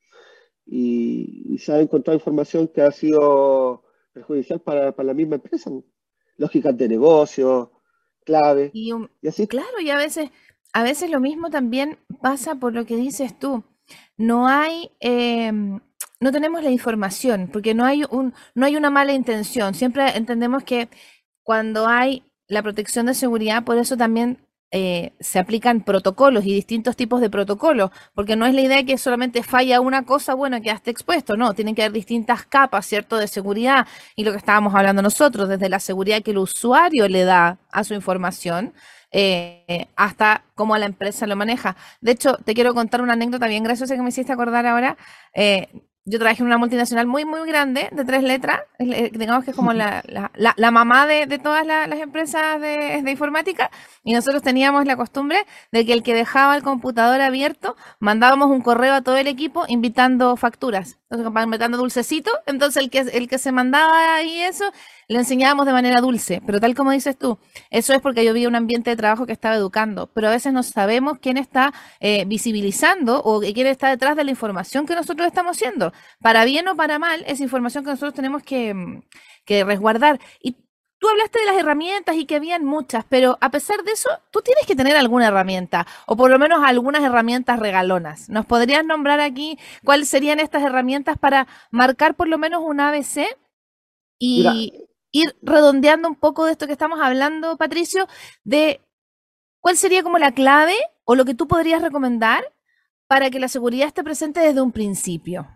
[0.66, 5.70] y, se ha encontrado información que ha sido perjudicial para, para la misma empresa.
[6.36, 7.72] Lógicas de negocio,
[8.24, 8.70] clave.
[8.72, 8.92] Y,
[9.26, 9.46] así.
[9.46, 10.30] Claro, y a veces,
[10.72, 13.62] a veces lo mismo también pasa por lo que dices tú.
[14.16, 15.80] No hay, em,
[16.20, 19.74] no tenemos la información, porque no hay un, no hay una mala intención.
[19.74, 20.88] Siempre entendemos que
[21.42, 24.38] cuando hay la protección de seguridad, por eso también
[24.76, 28.98] eh, se aplican protocolos y distintos tipos de protocolos, porque no es la idea que
[28.98, 33.16] solamente falla una cosa, bueno, que esté expuesto, no, tienen que haber distintas capas, ¿cierto?,
[33.16, 37.22] de seguridad y lo que estábamos hablando nosotros, desde la seguridad que el usuario le
[37.22, 38.74] da a su información.
[39.16, 41.76] Eh, hasta cómo la empresa lo maneja.
[42.00, 44.96] De hecho, te quiero contar una anécdota bien graciosa que me hiciste acordar ahora.
[45.34, 45.68] Eh,
[46.06, 49.72] yo trabajé en una multinacional muy, muy grande, de tres letras, digamos que es como
[49.72, 53.70] la, la, la mamá de, de todas las empresas de, de, informática,
[54.02, 58.60] y nosotros teníamos la costumbre de que el que dejaba el computador abierto, mandábamos un
[58.60, 60.98] correo a todo el equipo invitando facturas,
[61.46, 64.72] metiendo dulcecito, entonces el que, el que se mandaba ahí eso,
[65.08, 67.38] le enseñábamos de manera dulce, pero tal como dices tú,
[67.70, 70.52] eso es porque yo vi un ambiente de trabajo que estaba educando, pero a veces
[70.52, 75.26] no sabemos quién está eh, visibilizando o quién está detrás de la información que nosotros
[75.26, 75.92] estamos haciendo.
[76.20, 78.74] Para bien o para mal, es información que nosotros tenemos que,
[79.44, 80.20] que resguardar.
[80.42, 80.63] Y
[81.04, 84.40] Tú hablaste de las herramientas y que habían muchas, pero a pesar de eso, tú
[84.40, 88.30] tienes que tener alguna herramienta, o por lo menos algunas herramientas regalonas.
[88.30, 93.26] ¿Nos podrías nombrar aquí cuáles serían estas herramientas para marcar por lo menos un ABC?
[94.18, 98.08] Y, ir redondeando un poco de esto que estamos hablando, Patricio,
[98.42, 98.80] de
[99.60, 102.50] cuál sería como la clave o lo que tú podrías recomendar
[103.08, 105.46] para que la seguridad esté presente desde un principio.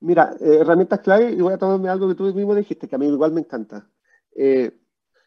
[0.00, 2.98] Mira, eh, herramientas clave, y voy a tomarme algo que tú mismo dijiste, que a
[2.98, 3.86] mí igual me encanta.
[4.40, 4.70] Eh,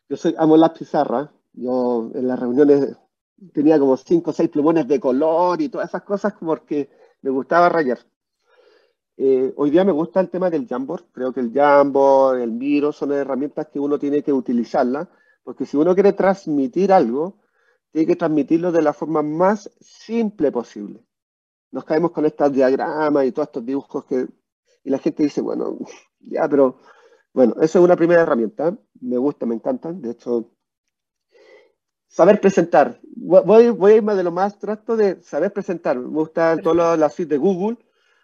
[0.08, 2.95] yo soy, amo las pizarras, yo en las reuniones
[3.54, 6.89] tenía como cinco o seis plumones de color y todas esas cosas porque
[7.21, 8.00] me gustaba rayar.
[9.17, 12.93] Eh, hoy día me gusta el tema del Jamboard, creo que el Jamboard, el Miro
[12.93, 15.10] son herramientas que uno tiene que utilizarlas,
[15.43, 17.36] porque si uno quiere transmitir algo,
[17.91, 21.04] tiene que transmitirlo de la forma más simple posible.
[21.71, 24.28] Nos caemos con estos diagramas y todos estos dibujos que
[24.84, 25.78] y la gente dice, bueno,
[26.19, 26.78] ya, pero
[27.34, 28.78] bueno, eso es una primera herramienta.
[29.00, 29.91] Me gusta, me encanta.
[29.94, 30.52] De hecho,
[32.08, 33.00] saber presentar.
[33.15, 35.98] Voy, voy a irme de lo más abstracto de saber presentar.
[35.98, 37.78] Me gusta todas las suites de Google.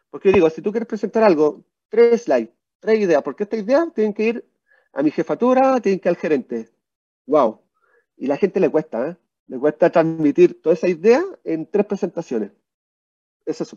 [0.10, 3.90] Porque yo digo, si tú quieres presentar algo, tres slides, tres ideas, porque esta idea
[3.94, 4.50] tienen que ir
[4.94, 6.70] a mi jefatura, tienen que ir al gerente.
[7.26, 7.62] ¡Wow!
[8.18, 9.18] Y la gente le cuesta, ¿eh?
[9.48, 12.52] Le cuesta transmitir toda esa idea en tres presentaciones.
[13.46, 13.76] Eso es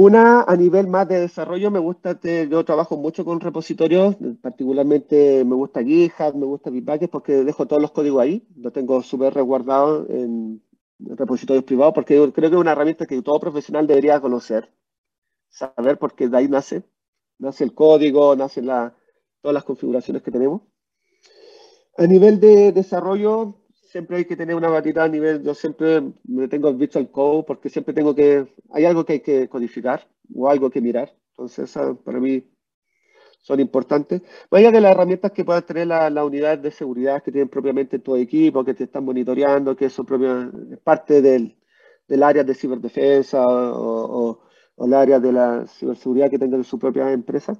[0.00, 5.54] una, a nivel más de desarrollo, me gusta, yo trabajo mucho con repositorios, particularmente me
[5.54, 10.06] gusta GitHub, me gusta Bitbucket porque dejo todos los códigos ahí, lo tengo súper resguardado
[10.08, 10.62] en
[11.00, 14.72] repositorios privados porque creo que es una herramienta que todo profesional debería conocer,
[15.50, 16.82] saber porque de ahí nace,
[17.38, 18.96] nace el código, nace la,
[19.42, 20.62] todas las configuraciones que tenemos.
[21.98, 23.59] A nivel de desarrollo,
[23.90, 27.44] siempre hay que tener una batita a nivel, yo siempre me tengo el Visual Code
[27.46, 31.12] porque siempre tengo que, hay algo que hay que codificar o algo que mirar.
[31.30, 32.44] Entonces, para mí
[33.40, 34.22] son importantes.
[34.50, 37.98] Vaya de las herramientas que puedan tener las la unidades de seguridad que tienen propiamente
[37.98, 40.50] tu equipo, que te están monitoreando, que son propia,
[40.84, 41.56] parte del,
[42.06, 44.40] del área de ciberdefensa o, o,
[44.76, 47.54] o, el área de la ciberseguridad que tengan en su propia empresa.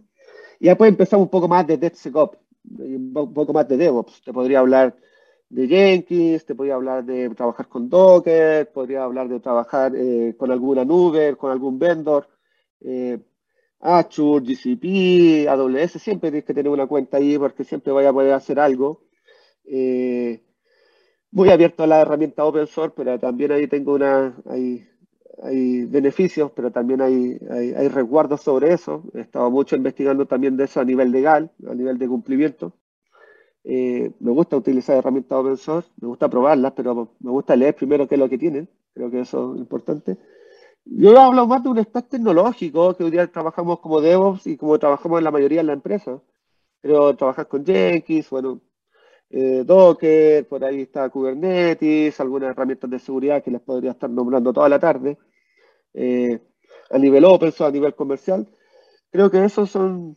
[0.61, 2.39] Y después empezamos un poco más de DevSecOps,
[2.79, 4.23] un poco más de DevOps.
[4.23, 4.95] Te podría hablar
[5.51, 10.51] de Jenkins, te podría hablar de trabajar con Docker, podría hablar de trabajar eh, con
[10.53, 12.29] alguna nube, con algún vendor,
[12.81, 13.19] eh,
[13.81, 18.33] Azure, GCP, AWS, siempre tienes que tener una cuenta ahí porque siempre vaya a poder
[18.35, 19.03] hacer algo.
[19.65, 20.43] Eh,
[21.33, 24.87] muy abierto a la herramienta open source, pero también ahí tengo una, hay,
[25.43, 29.05] hay beneficios, pero también hay, hay, hay resguardos sobre eso.
[29.15, 32.75] He estado mucho investigando también de eso a nivel legal, a nivel de cumplimiento.
[33.65, 38.09] Eh, me gusta utilizar herramientas open source, me gusta probarlas, pero me gusta leer primero
[38.09, 38.69] qué es lo que tienen.
[38.95, 40.17] Creo que eso es importante.
[40.85, 44.79] Yo hablo más de un stack tecnológico, que hoy día trabajamos como DevOps y como
[44.79, 46.21] trabajamos en la mayoría de la empresa.
[46.81, 48.61] Pero trabajar con Jenkins, bueno,
[49.31, 54.53] eh, Docker, por ahí está Kubernetes, algunas herramientas de seguridad que les podría estar nombrando
[54.53, 55.19] toda la tarde.
[55.95, 56.41] Eh,
[56.91, 58.49] a nivel open source, a nivel comercial.
[59.11, 60.17] Creo que esos son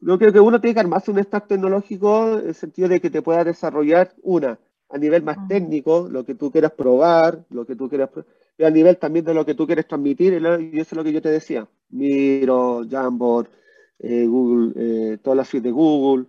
[0.00, 3.10] yo creo que uno tiene que armarse un stack tecnológico en el sentido de que
[3.10, 7.74] te pueda desarrollar una a nivel más técnico, lo que tú quieras probar, lo que
[7.76, 8.10] tú quieras,
[8.58, 11.12] y a nivel también de lo que tú quieres transmitir, y eso es lo que
[11.12, 13.48] yo te decía, Miro, Jamboard,
[13.98, 16.26] eh, Google, eh, todas las suites de Google,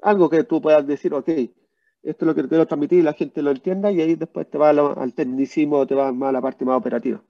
[0.00, 3.42] algo que tú puedas decir, ok, esto es lo que quiero transmitir y la gente
[3.42, 6.64] lo entienda, y ahí después te va al tecnicismo, te va más a la parte
[6.64, 7.20] más operativa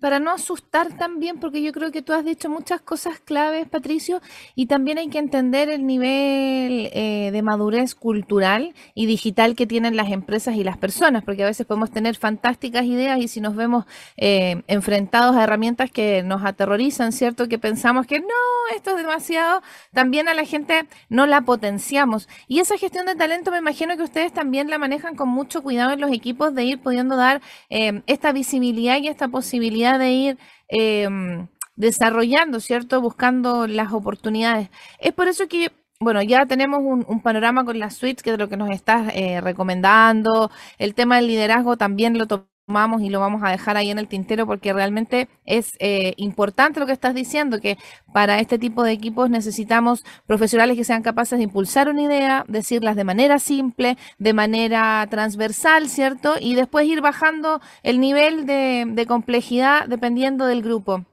[0.00, 4.20] para no asustar también, porque yo creo que tú has dicho muchas cosas claves, Patricio,
[4.54, 9.96] y también hay que entender el nivel eh, de madurez cultural y digital que tienen
[9.96, 13.56] las empresas y las personas, porque a veces podemos tener fantásticas ideas y si nos
[13.56, 13.86] vemos
[14.18, 17.48] eh, enfrentados a herramientas que nos aterrorizan, ¿cierto?
[17.48, 18.26] Que pensamos que no,
[18.74, 19.62] esto es demasiado,
[19.94, 22.28] también a la gente no la potenciamos.
[22.48, 25.92] Y esa gestión de talento me imagino que ustedes también la manejan con mucho cuidado
[25.92, 30.38] en los equipos de ir pudiendo dar eh, esta visibilidad y esta posibilidad de ir
[30.68, 33.00] em, desarrollando, ¿cierto?
[33.00, 34.70] Buscando las oportunidades.
[34.98, 38.48] Es por eso que bueno, ya tenemos un, panorama con las suites, que es lo
[38.48, 40.50] que nos estás eh, recomendando.
[40.78, 42.26] El tema del liderazgo también lo
[42.66, 46.80] tomamos y lo vamos a dejar ahí en el tintero porque realmente es eh, importante
[46.80, 47.78] lo que estás diciendo, que
[48.12, 52.96] para este tipo de equipos necesitamos profesionales que sean capaces de impulsar una idea, decirlas
[52.96, 56.34] de manera simple, de manera transversal, ¿cierto?
[56.40, 61.04] Y después ir bajando el nivel de complejidad dependiendo del grupo.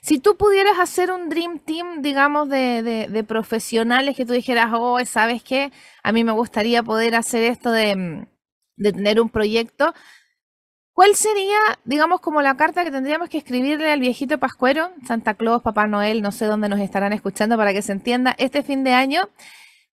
[0.00, 5.42] Si tú pudieras hacer un Dream Team, digamos, de, profesionales que tú dijeras, oh, ¿sabes
[5.42, 5.72] qué?
[6.02, 8.26] A mí me gustaría poder hacer esto de,
[8.76, 9.92] tener un proyecto.
[10.98, 15.62] ¿Cuál sería, digamos, como la carta que tendríamos que escribirle al viejito Pascuero, Santa Claus,
[15.62, 18.94] Papá Noel, no sé dónde nos estarán escuchando para que se entienda, este fin de
[18.94, 19.28] año,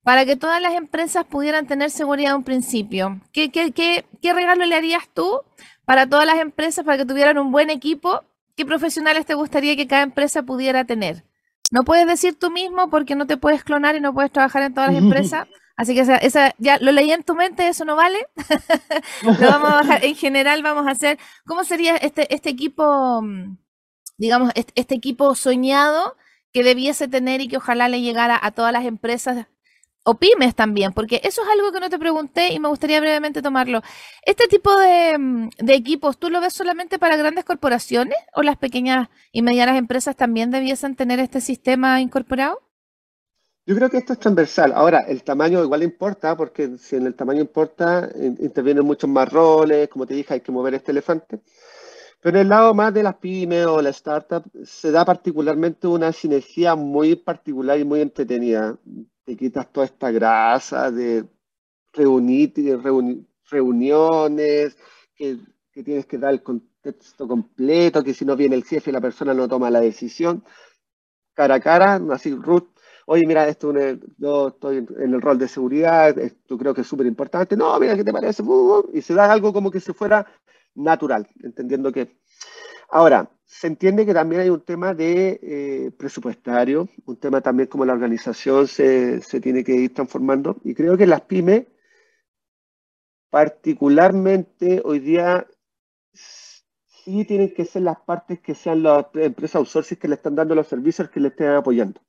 [0.01, 3.21] para que todas las empresas pudieran tener seguridad de un principio?
[3.31, 5.41] ¿Qué, qué, qué, qué regalo le harías tú
[5.85, 8.23] para todas las empresas para que tuvieran un buen equipo
[8.55, 11.23] ¿Qué profesionales te gustaría que cada empresa pudiera tener?
[11.71, 14.73] No puedes decir tú mismo porque no te puedes clonar y no puedes trabajar en
[14.73, 15.47] todas las empresas.
[15.77, 18.27] Así que esa, ya lo leí en tu mente, eso no vale.
[19.23, 19.97] lo vamos a.
[19.97, 23.57] En general vamos a hacer, ¿cómo sería este, este equipo, mm,
[24.17, 26.15] digamos, este, este equipo soñado
[26.53, 29.47] que debiese tener y que ojalá le llegara a todas las empresas
[30.05, 33.41] o pymes también, porque eso es algo que no te pregunté y me gustaría brevemente
[33.41, 33.81] tomarlo.
[34.23, 39.09] ¿Este tipo mm, de, equipos tú lo ves solamente para grandes corporaciones o las pequeñas
[39.31, 42.61] y medianas empresas también debiesen tener este sistema incorporado?
[43.65, 44.73] Yo creo que esto es transversal.
[44.73, 49.89] Ahora, el tamaño igual importa, porque si en el tamaño importa, intervienen muchos más roles,
[49.89, 51.41] como te dije, hay que mover este elefante.
[52.21, 56.11] Pero en el lado más de las pymes o la startup, se da particularmente una
[56.11, 58.77] sinergia muy particular y muy entretenida
[59.25, 61.25] te quitas toda esta grasa de
[61.93, 62.53] reunir,
[63.49, 64.77] reuniones,
[65.15, 65.39] que,
[65.83, 69.47] tienes que dar el contexto completo, que si no viene el jefe la persona no
[69.47, 70.43] toma la decisión.
[71.33, 72.74] Cara a cara, así, Ruth,
[73.05, 73.73] oye, mira, esto
[74.17, 77.55] yo estoy en el rol de seguridad, esto creo que es súper importante.
[77.55, 78.43] No, mira, ¿qué te parece?
[78.93, 80.25] Y se da algo como que si fuera
[80.75, 82.17] natural, entendiendo que...
[82.89, 87.85] Ahora, se entiende que también hay un tema de eh, presupuestario, un tema también como
[87.85, 90.57] la organización se, tiene que ir transformando.
[90.63, 91.65] Y creo que las pymes,
[93.29, 95.47] particularmente hoy día,
[96.13, 100.55] sí tienen que ser las partes que sean las empresas outsourcing que le están dando
[100.55, 102.01] los servicios que le estén apoyando.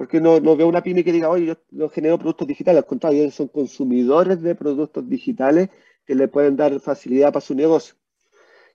[0.00, 2.86] Porque no, no veo una pyme que diga, oye, yo, yo genero productos digitales, al
[2.86, 5.68] contrario, ellos son consumidores de productos digitales
[6.06, 7.96] que le pueden dar facilidad para su negocio.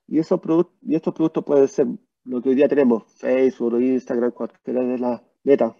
[0.06, 0.40] Y, esos
[0.82, 1.88] y estos productos pueden ser
[2.22, 5.74] lo que hoy día tenemos, Facebook, Instagram, cualquiera de las metas,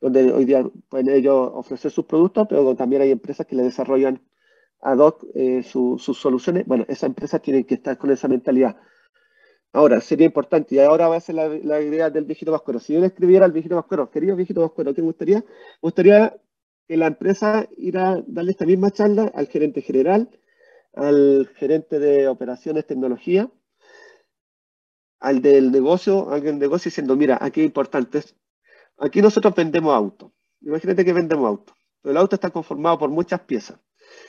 [0.00, 4.22] donde hoy día pueden ellos ofrecer sus productos, pero también hay empresas que le desarrollan
[4.80, 6.64] ad hoc eh, sus soluciones.
[6.64, 8.76] Bueno, esas empresas tienen que estar con esa mentalidad.
[9.74, 12.78] Ahora, sería importante, y ahora va a ser la, idea del viejito vascuero.
[12.78, 15.38] Si yo le escribiera al viejito vascuero, querido viejito vascuero, ¿qué gustaría?
[15.38, 16.36] Me gustaría
[16.86, 20.30] que la empresa ir a darle esta misma charla al gerente general,
[20.94, 23.50] al gerente de operaciones tecnología,
[25.18, 28.22] al del negocio, alguien del negocio diciendo, mira, aquí es importante,
[28.98, 30.30] aquí nosotros vendemos autos.
[30.60, 33.80] Imagínate que vendemos autos, el auto está conformado por muchas piezas.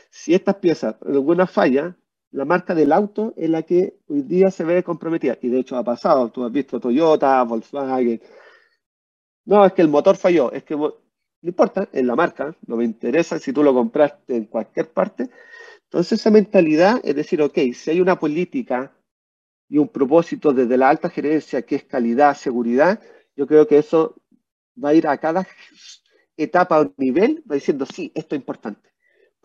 [0.09, 1.95] Si estas piezas, alguna falla,
[2.35, 5.37] la marca del auto es la que hoy día se ve comprometida.
[5.41, 8.21] Y de hecho ha pasado, tú has visto Toyota, Volkswagen.
[9.45, 10.93] No, es que el motor falló, es que no
[11.41, 15.29] importa, es la marca, no me interesa si tú lo compraste en cualquier parte,
[15.83, 18.91] entonces esa mentalidad es decir, ok, si hay una política
[19.69, 23.01] y un propósito desde la alta gerencia que es calidad, seguridad,
[23.35, 24.15] yo creo que eso
[24.83, 25.47] va a ir a cada
[26.35, 28.94] etapa o nivel, va diciendo, sí, esto es importante.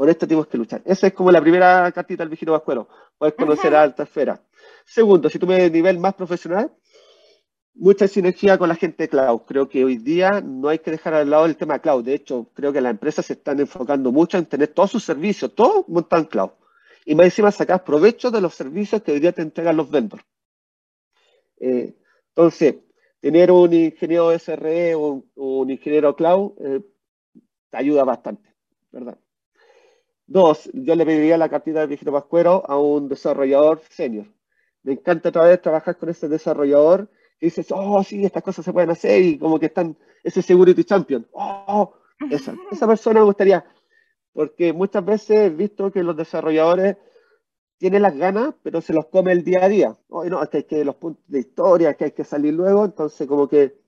[0.00, 0.80] Por esto tenemos que luchar.
[0.86, 2.88] Esa es como la primera cartita del vigilo vascuero.
[3.18, 4.40] Puedes conocer a alta esfera.
[4.82, 6.74] Segundo, si tú me nivel más profesional,
[7.74, 9.42] mucha sinergia con la gente de cloud.
[9.46, 12.02] Creo que hoy día no hay que dejar al lado el tema cloud.
[12.02, 15.54] De hecho, creo que las empresas se están enfocando mucho en tener todos sus servicios,
[15.54, 16.50] todo montado en cloud.
[17.04, 20.24] Y más encima sacar provecho de los servicios que hoy día te entregan los vendors.
[21.58, 21.94] Eh,
[22.28, 22.76] entonces,
[23.20, 26.80] tener un ingeniero SRE o un, ingeniero cloud eh,
[27.68, 28.48] te ayuda bastante,
[28.90, 29.18] ¿verdad?
[30.30, 34.26] Dos, yo le pediría la cartita de viejito pascuero a un desarrollador senior.
[34.84, 37.10] Me encanta otra vez trabajar con ese desarrollador
[37.40, 40.84] y dices, oh, sí, estas cosas se pueden hacer y como que están ese security
[40.84, 41.26] champion.
[41.32, 41.94] Oh,
[42.30, 43.64] esa, esa persona me gustaría,
[44.32, 46.96] porque muchas veces he visto que los desarrolladores
[47.78, 49.98] tienen las ganas, pero se los come el día a día.
[50.10, 52.84] Oh, no, es que hay que los puntos de historia, que hay que salir luego,
[52.84, 53.80] entonces como que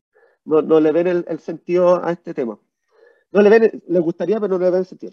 [0.44, 2.58] no, no le ven el, el, sentido a este tema.
[3.30, 5.12] No le ven, les gustaría, pero no le ven el sentido.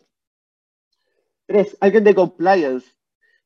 [1.50, 2.92] Tres, alguien de compliance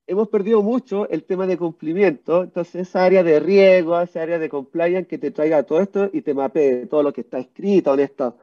[0.07, 4.49] hemos perdido mucho el tema de cumplimiento, entonces esa área de riesgo, esa área de
[4.49, 8.01] compliance que te traiga todo esto y te mapee todo lo que está escrito en,
[8.01, 8.39] esto,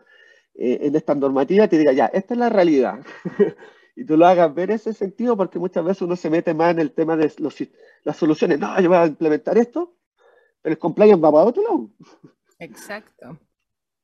[0.55, 3.01] eh, en esta normativa, te diga, ya, esta es la realidad.
[3.97, 6.79] y tú lo hagas ver ese sentido porque muchas veces uno se mete más en
[6.79, 7.31] el tema de
[8.05, 8.59] las soluciones.
[8.59, 9.95] No, yo voy a implementar esto,
[10.63, 11.91] pero el compliance va para otro lado.
[12.59, 13.39] Exacto.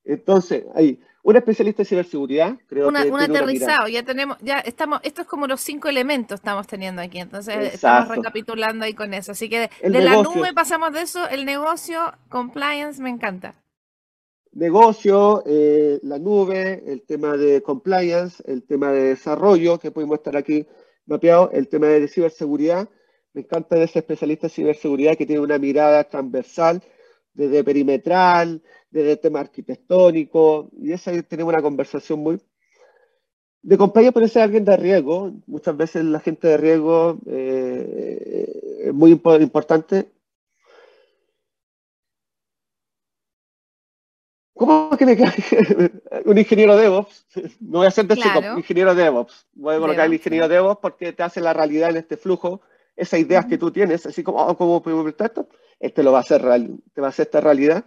[0.07, 3.11] Entonces, ahí, un especialista en ciberseguridad, creo que.
[3.11, 7.19] Un aterrizado, ya tenemos, ya estamos, esto es como los cinco elementos estamos teniendo aquí,
[7.19, 9.33] entonces estamos recapitulando ahí con eso.
[9.33, 13.57] Así que de, la nube pasamos de eso, el negocio, compliance, me encanta.
[14.53, 20.37] Negocio, eh, la nube, el tema de compliance, el tema de desarrollo, que podemos estar
[20.37, 20.65] aquí
[21.07, 22.89] mapeado, el tema de ciberseguridad.
[23.33, 26.83] Me encanta ese especialista en ciberseguridad que tiene una mirada transversal,
[27.37, 32.41] desde perimetral, desde tema arquitectónico, y esa tenemos una conversación muy...
[33.62, 38.95] De compañía puede ser alguien de riesgo, muchas veces la gente de riesgo eh, es
[38.95, 40.09] muy importante.
[44.55, 45.34] ¿Cómo que me cae
[46.24, 47.26] un ingeniero DevOps?
[47.61, 48.57] No voy a hacer de claro.
[48.57, 49.47] ingeniero DevOps.
[49.53, 52.62] Voy a colocar el ingeniero DevOps porque te hace la realidad en este flujo,
[52.95, 55.49] esas ideas que tú tienes, así como, oh, ¿cómo puedo esto?
[55.79, 56.43] Este lo va a hacer,
[56.95, 57.85] te va a hacer esta realidad.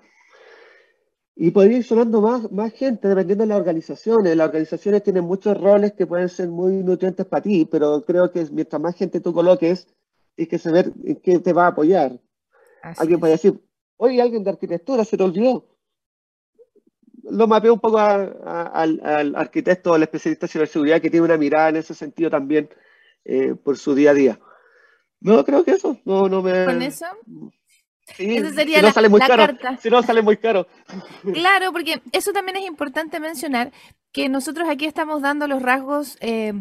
[1.41, 4.35] Y podría ir sonando más, más gente dependiendo de las organizaciones.
[4.35, 8.45] Las organizaciones tienen muchos roles que pueden ser muy nutrientes para ti, pero creo que
[8.51, 9.87] mientras más gente tú coloques,
[10.37, 12.19] hay que saber en qué te va a apoyar.
[12.97, 13.57] alguien puede decir,
[13.95, 15.65] oye, alguien de arquitectura se te olvidó.
[17.23, 21.69] Lo mapeo un poco al, arquitecto o al especialista de ciberseguridad que tiene una mirada
[21.69, 22.69] en ese sentido también
[23.23, 24.39] eh, por su día a día.
[25.21, 25.97] No, creo que eso.
[26.05, 26.65] No, no me...
[26.65, 27.05] ¿Con eso?
[28.19, 30.67] Si no sale muy caro, Si no sale muy caro.
[31.33, 33.71] Claro, porque eso también es importante mencionar,
[34.11, 36.53] que nosotros aquí estamos dando los rasgos eh,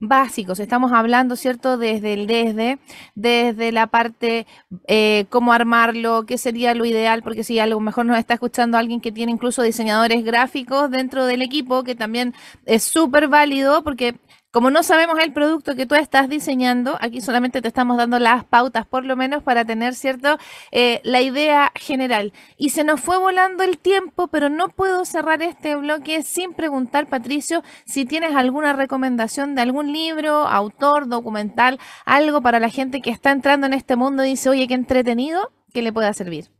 [0.00, 1.76] básicos, estamos hablando, ¿cierto?
[1.76, 2.78] Desde el desde,
[3.14, 4.46] desde la parte
[4.86, 8.78] eh, cómo armarlo, qué sería lo ideal, porque si a lo mejor nos está escuchando
[8.78, 12.34] alguien que tiene incluso diseñadores gráficos dentro del equipo, que también
[12.64, 14.16] es súper válido, porque
[14.52, 18.44] como no sabemos el producto que tú estás diseñando, aquí solamente te estamos dando las
[18.44, 20.36] pautas, por lo menos para tener, ¿cierto?
[20.72, 22.34] Eh, la idea general.
[22.58, 27.08] Y se nos fue volando el tiempo, pero no puedo cerrar este bloque sin preguntar,
[27.08, 33.08] Patricio, si tienes alguna recomendación de algún libro, autor, documental, algo para la gente que
[33.10, 36.50] está entrando en este mundo y dice, oye, qué entretenido, que le pueda servir.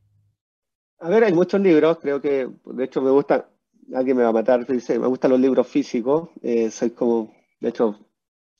[0.99, 3.51] A ver, hay muchos libros, creo que, de hecho, me gusta,
[3.95, 7.69] alguien me va a matar, dice, me gustan los libros físicos, eh, soy como de
[7.69, 7.97] hecho,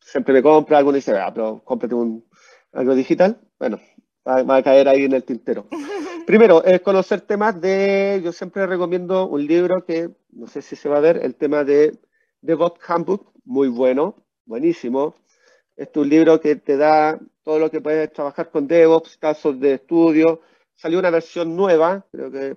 [0.01, 2.25] siempre me compra algo y dice, ah, pero cómprate un,
[2.73, 3.41] algo digital.
[3.59, 3.81] Bueno,
[4.27, 5.67] va, a caer ahí en el tintero.
[6.27, 10.89] Primero, es conocer temas de, yo siempre recomiendo un libro que, no sé si se
[10.89, 11.99] va a ver, el tema de
[12.43, 15.17] DevOps Handbook, muy bueno, buenísimo.
[15.75, 19.59] Este es un libro que te da todo lo que puedes trabajar con DevOps, casos
[19.59, 20.43] de estudio.
[20.77, 22.55] Salió una versión nueva, creo que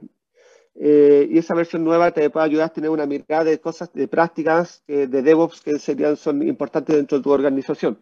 [0.77, 4.07] eh, y esa versión nueva te puede ayudar a tener una mirada de cosas, de
[4.09, 7.97] prácticas de DevOps que serían, son importantes dentro de tu organización.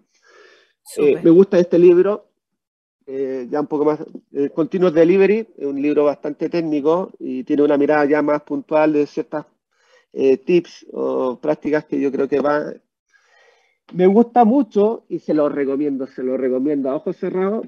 [0.98, 2.30] Eh, me gusta este libro,
[3.06, 4.00] eh, ya un poco más,
[4.56, 9.06] Continuous Delivery, es un libro bastante técnico y tiene una mirada ya más puntual de
[9.06, 9.46] ciertas
[10.12, 12.74] tips o prácticas que yo creo que va...
[13.94, 17.68] Me gusta mucho y se lo recomiendo, se lo recomiendo a ojos cerrados,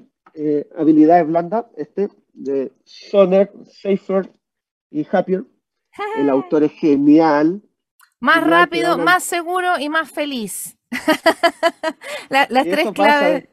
[0.76, 4.30] habilidades blandas, este de Soner Safer
[4.90, 5.44] y Happier.
[6.16, 7.62] El autor es genial.
[8.20, 10.76] Más rápido, más seguro y más feliz.
[12.28, 13.48] las tres claves.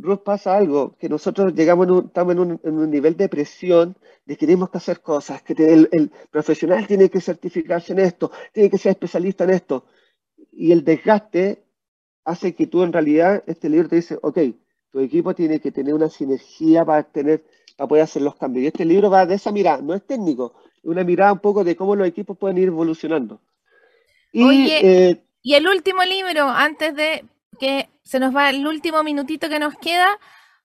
[0.00, 3.96] Ruth, pasa algo, que nosotros llegamos estamos en un, nivel de presión
[4.26, 8.70] de que tenemos que hacer cosas, que el, profesional tiene que certificarse en esto, tiene
[8.70, 9.86] que ser especialista en esto.
[10.52, 11.64] Y el desgaste
[12.24, 14.38] hace que tú en realidad, este libro te dice, ok,
[14.90, 17.44] tu equipo tiene que tener una sinergia para tener
[17.78, 18.64] para poder hacer los cambios.
[18.64, 20.52] Y este libro va de esa mirada, no es técnico,
[20.82, 23.40] una mirada un poco de cómo los equipos pueden ir evolucionando.
[24.32, 27.24] Y, Oye, eh, y el último libro, antes de
[27.60, 30.18] que se nos va el último minutito que nos queda,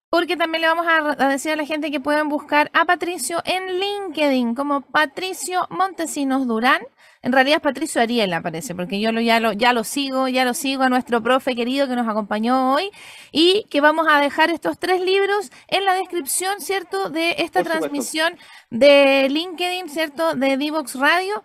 [0.09, 3.79] porque también le vamos a, decir a la gente que pueden buscar a Patricio en
[3.79, 6.81] LinkedIn como Patricio Montesinos Durán.
[7.23, 10.43] En realidad es Patricio Ariel, aparece, porque yo lo, ya, lo, ya lo sigo, ya
[10.43, 12.91] lo sigo a nuestro profe querido que nos acompañó hoy
[13.31, 18.35] y que vamos a dejar estos tres libros en la descripción, ¿cierto?, de esta transmisión
[18.69, 21.43] de LinkedIn, ¿cierto?, de Divox Radio.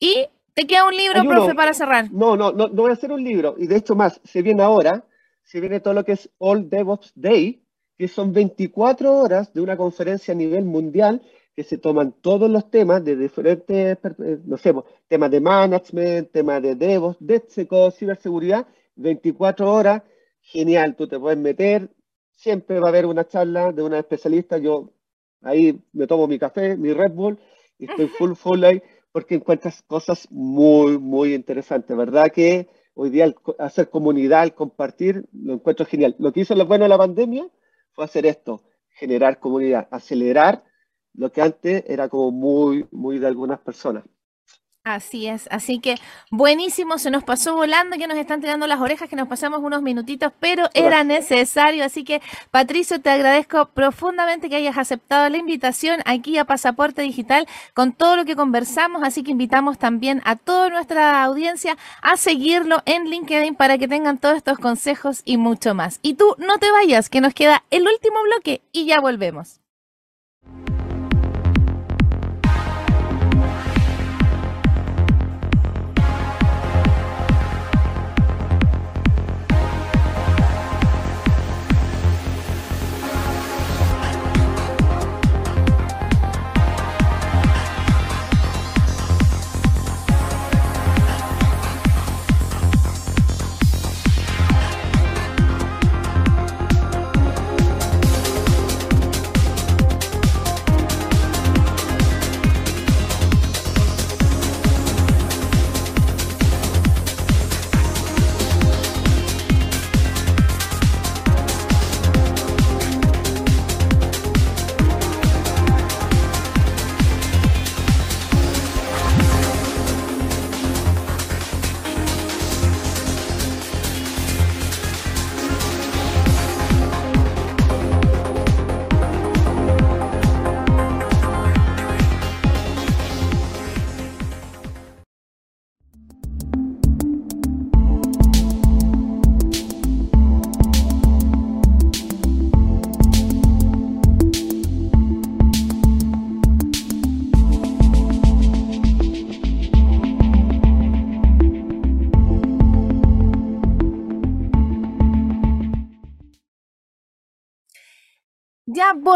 [0.00, 2.10] Y te queda un libro, profe, para cerrar.
[2.10, 3.54] No, no, no, no voy a hacer un libro.
[3.58, 5.04] Y de hecho más, se viene ahora,
[5.42, 7.62] se viene todo lo que es All DevOps Day,
[7.98, 11.20] que son 24 horas de una conferencia a nivel mundial
[11.58, 14.72] que se toman todos los temas de diferentes, eh, no sé,
[15.08, 20.04] temas de management, temas de DevOps, DevSecOps, ciberseguridad, 24 horas,
[20.40, 21.90] genial, tú te puedes meter,
[22.30, 24.92] siempre va a haber una charla de una especialista, yo
[25.42, 27.40] ahí me tomo mi café, mi Red Bull,
[27.76, 28.80] y estoy full, full ahí,
[29.10, 32.30] porque encuentras cosas muy, muy interesantes, ¿verdad?
[32.30, 36.14] Que hoy día hacer comunidad, el compartir, lo encuentro genial.
[36.20, 37.48] Lo que hizo lo bueno de la pandemia
[37.94, 40.67] fue hacer esto, generar comunidad, acelerar
[41.18, 44.04] lo que antes era como muy, muy de algunas personas.
[44.84, 45.96] Así es, así que
[46.30, 49.82] buenísimo, se nos pasó volando, que nos están tirando las orejas, que nos pasamos unos
[49.82, 56.00] minutitos, pero era necesario, así que Patricio, te agradezco profundamente que hayas aceptado la invitación
[56.06, 60.70] aquí a Pasaporte Digital con todo lo que conversamos, así que invitamos también a toda
[60.70, 65.98] nuestra audiencia a seguirlo en LinkedIn para que tengan todos estos consejos y mucho más.
[66.00, 69.60] Y tú no te vayas, que nos queda el último bloque y ya volvemos.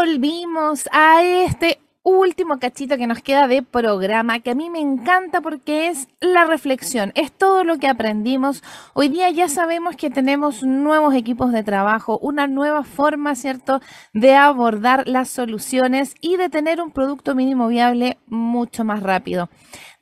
[0.05, 5.39] Volvimos a este último cachito que nos queda de programa, que a mí me encanta
[5.39, 8.61] porque es la reflexión, es todo lo que aprendimos.
[8.93, 13.79] Hoy día ya sabemos que tenemos nuevos equipos de trabajo, una nueva forma, ¿cierto?,
[14.13, 19.49] de abordar las soluciones y de tener un producto mínimo viable mucho más rápido.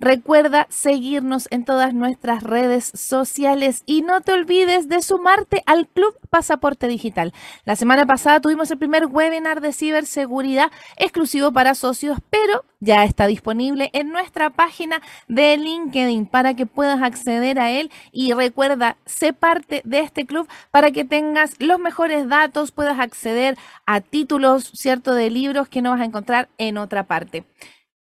[0.02, 6.18] Recuerda seguirnos en todas nuestras redes sociales y no te olvides de sumarte al Club
[6.32, 7.34] Pasaporte Digital.
[7.66, 13.28] La semana pasada tuvimos el primer webinar de ciberseguridad exclusivo para socios, pero ya está
[13.28, 19.34] disponible en nuestra página de LinkedIn para que puedas acceder a él y recuerda, sé
[19.34, 25.14] parte de este club para que tengas los mejores datos, puedas acceder a títulos, cierto,
[25.14, 27.45] de libros que no vas a encontrar en otra parte.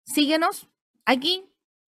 [0.06, 0.70] Síguenos
[1.06, 1.44] aquí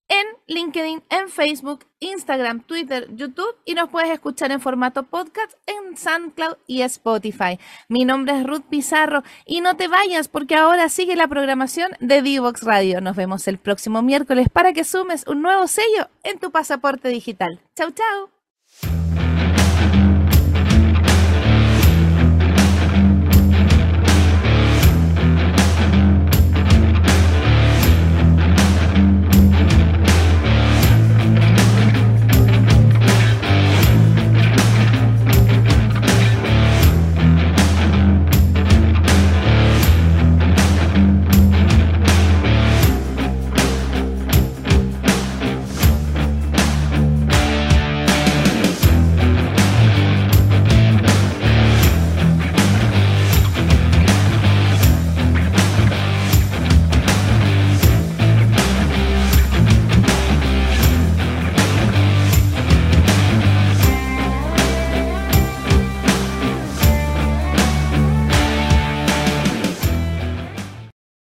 [0.08, 5.97] en LinkedIn, en Facebook, Instagram, Twitter, YouTube y nos puedes escuchar en formato podcast en
[5.97, 7.60] SoundCloud y Spotify.
[7.89, 12.22] Mi nombre es Ruth Pizarro y no te vayas porque ahora sigue la programación de
[12.22, 13.01] Divox Radio.
[13.01, 17.60] Nos vemos el próximo miércoles para que sumes un nuevo sello en tu pasaporte digital.
[17.76, 18.45] Chau, chau.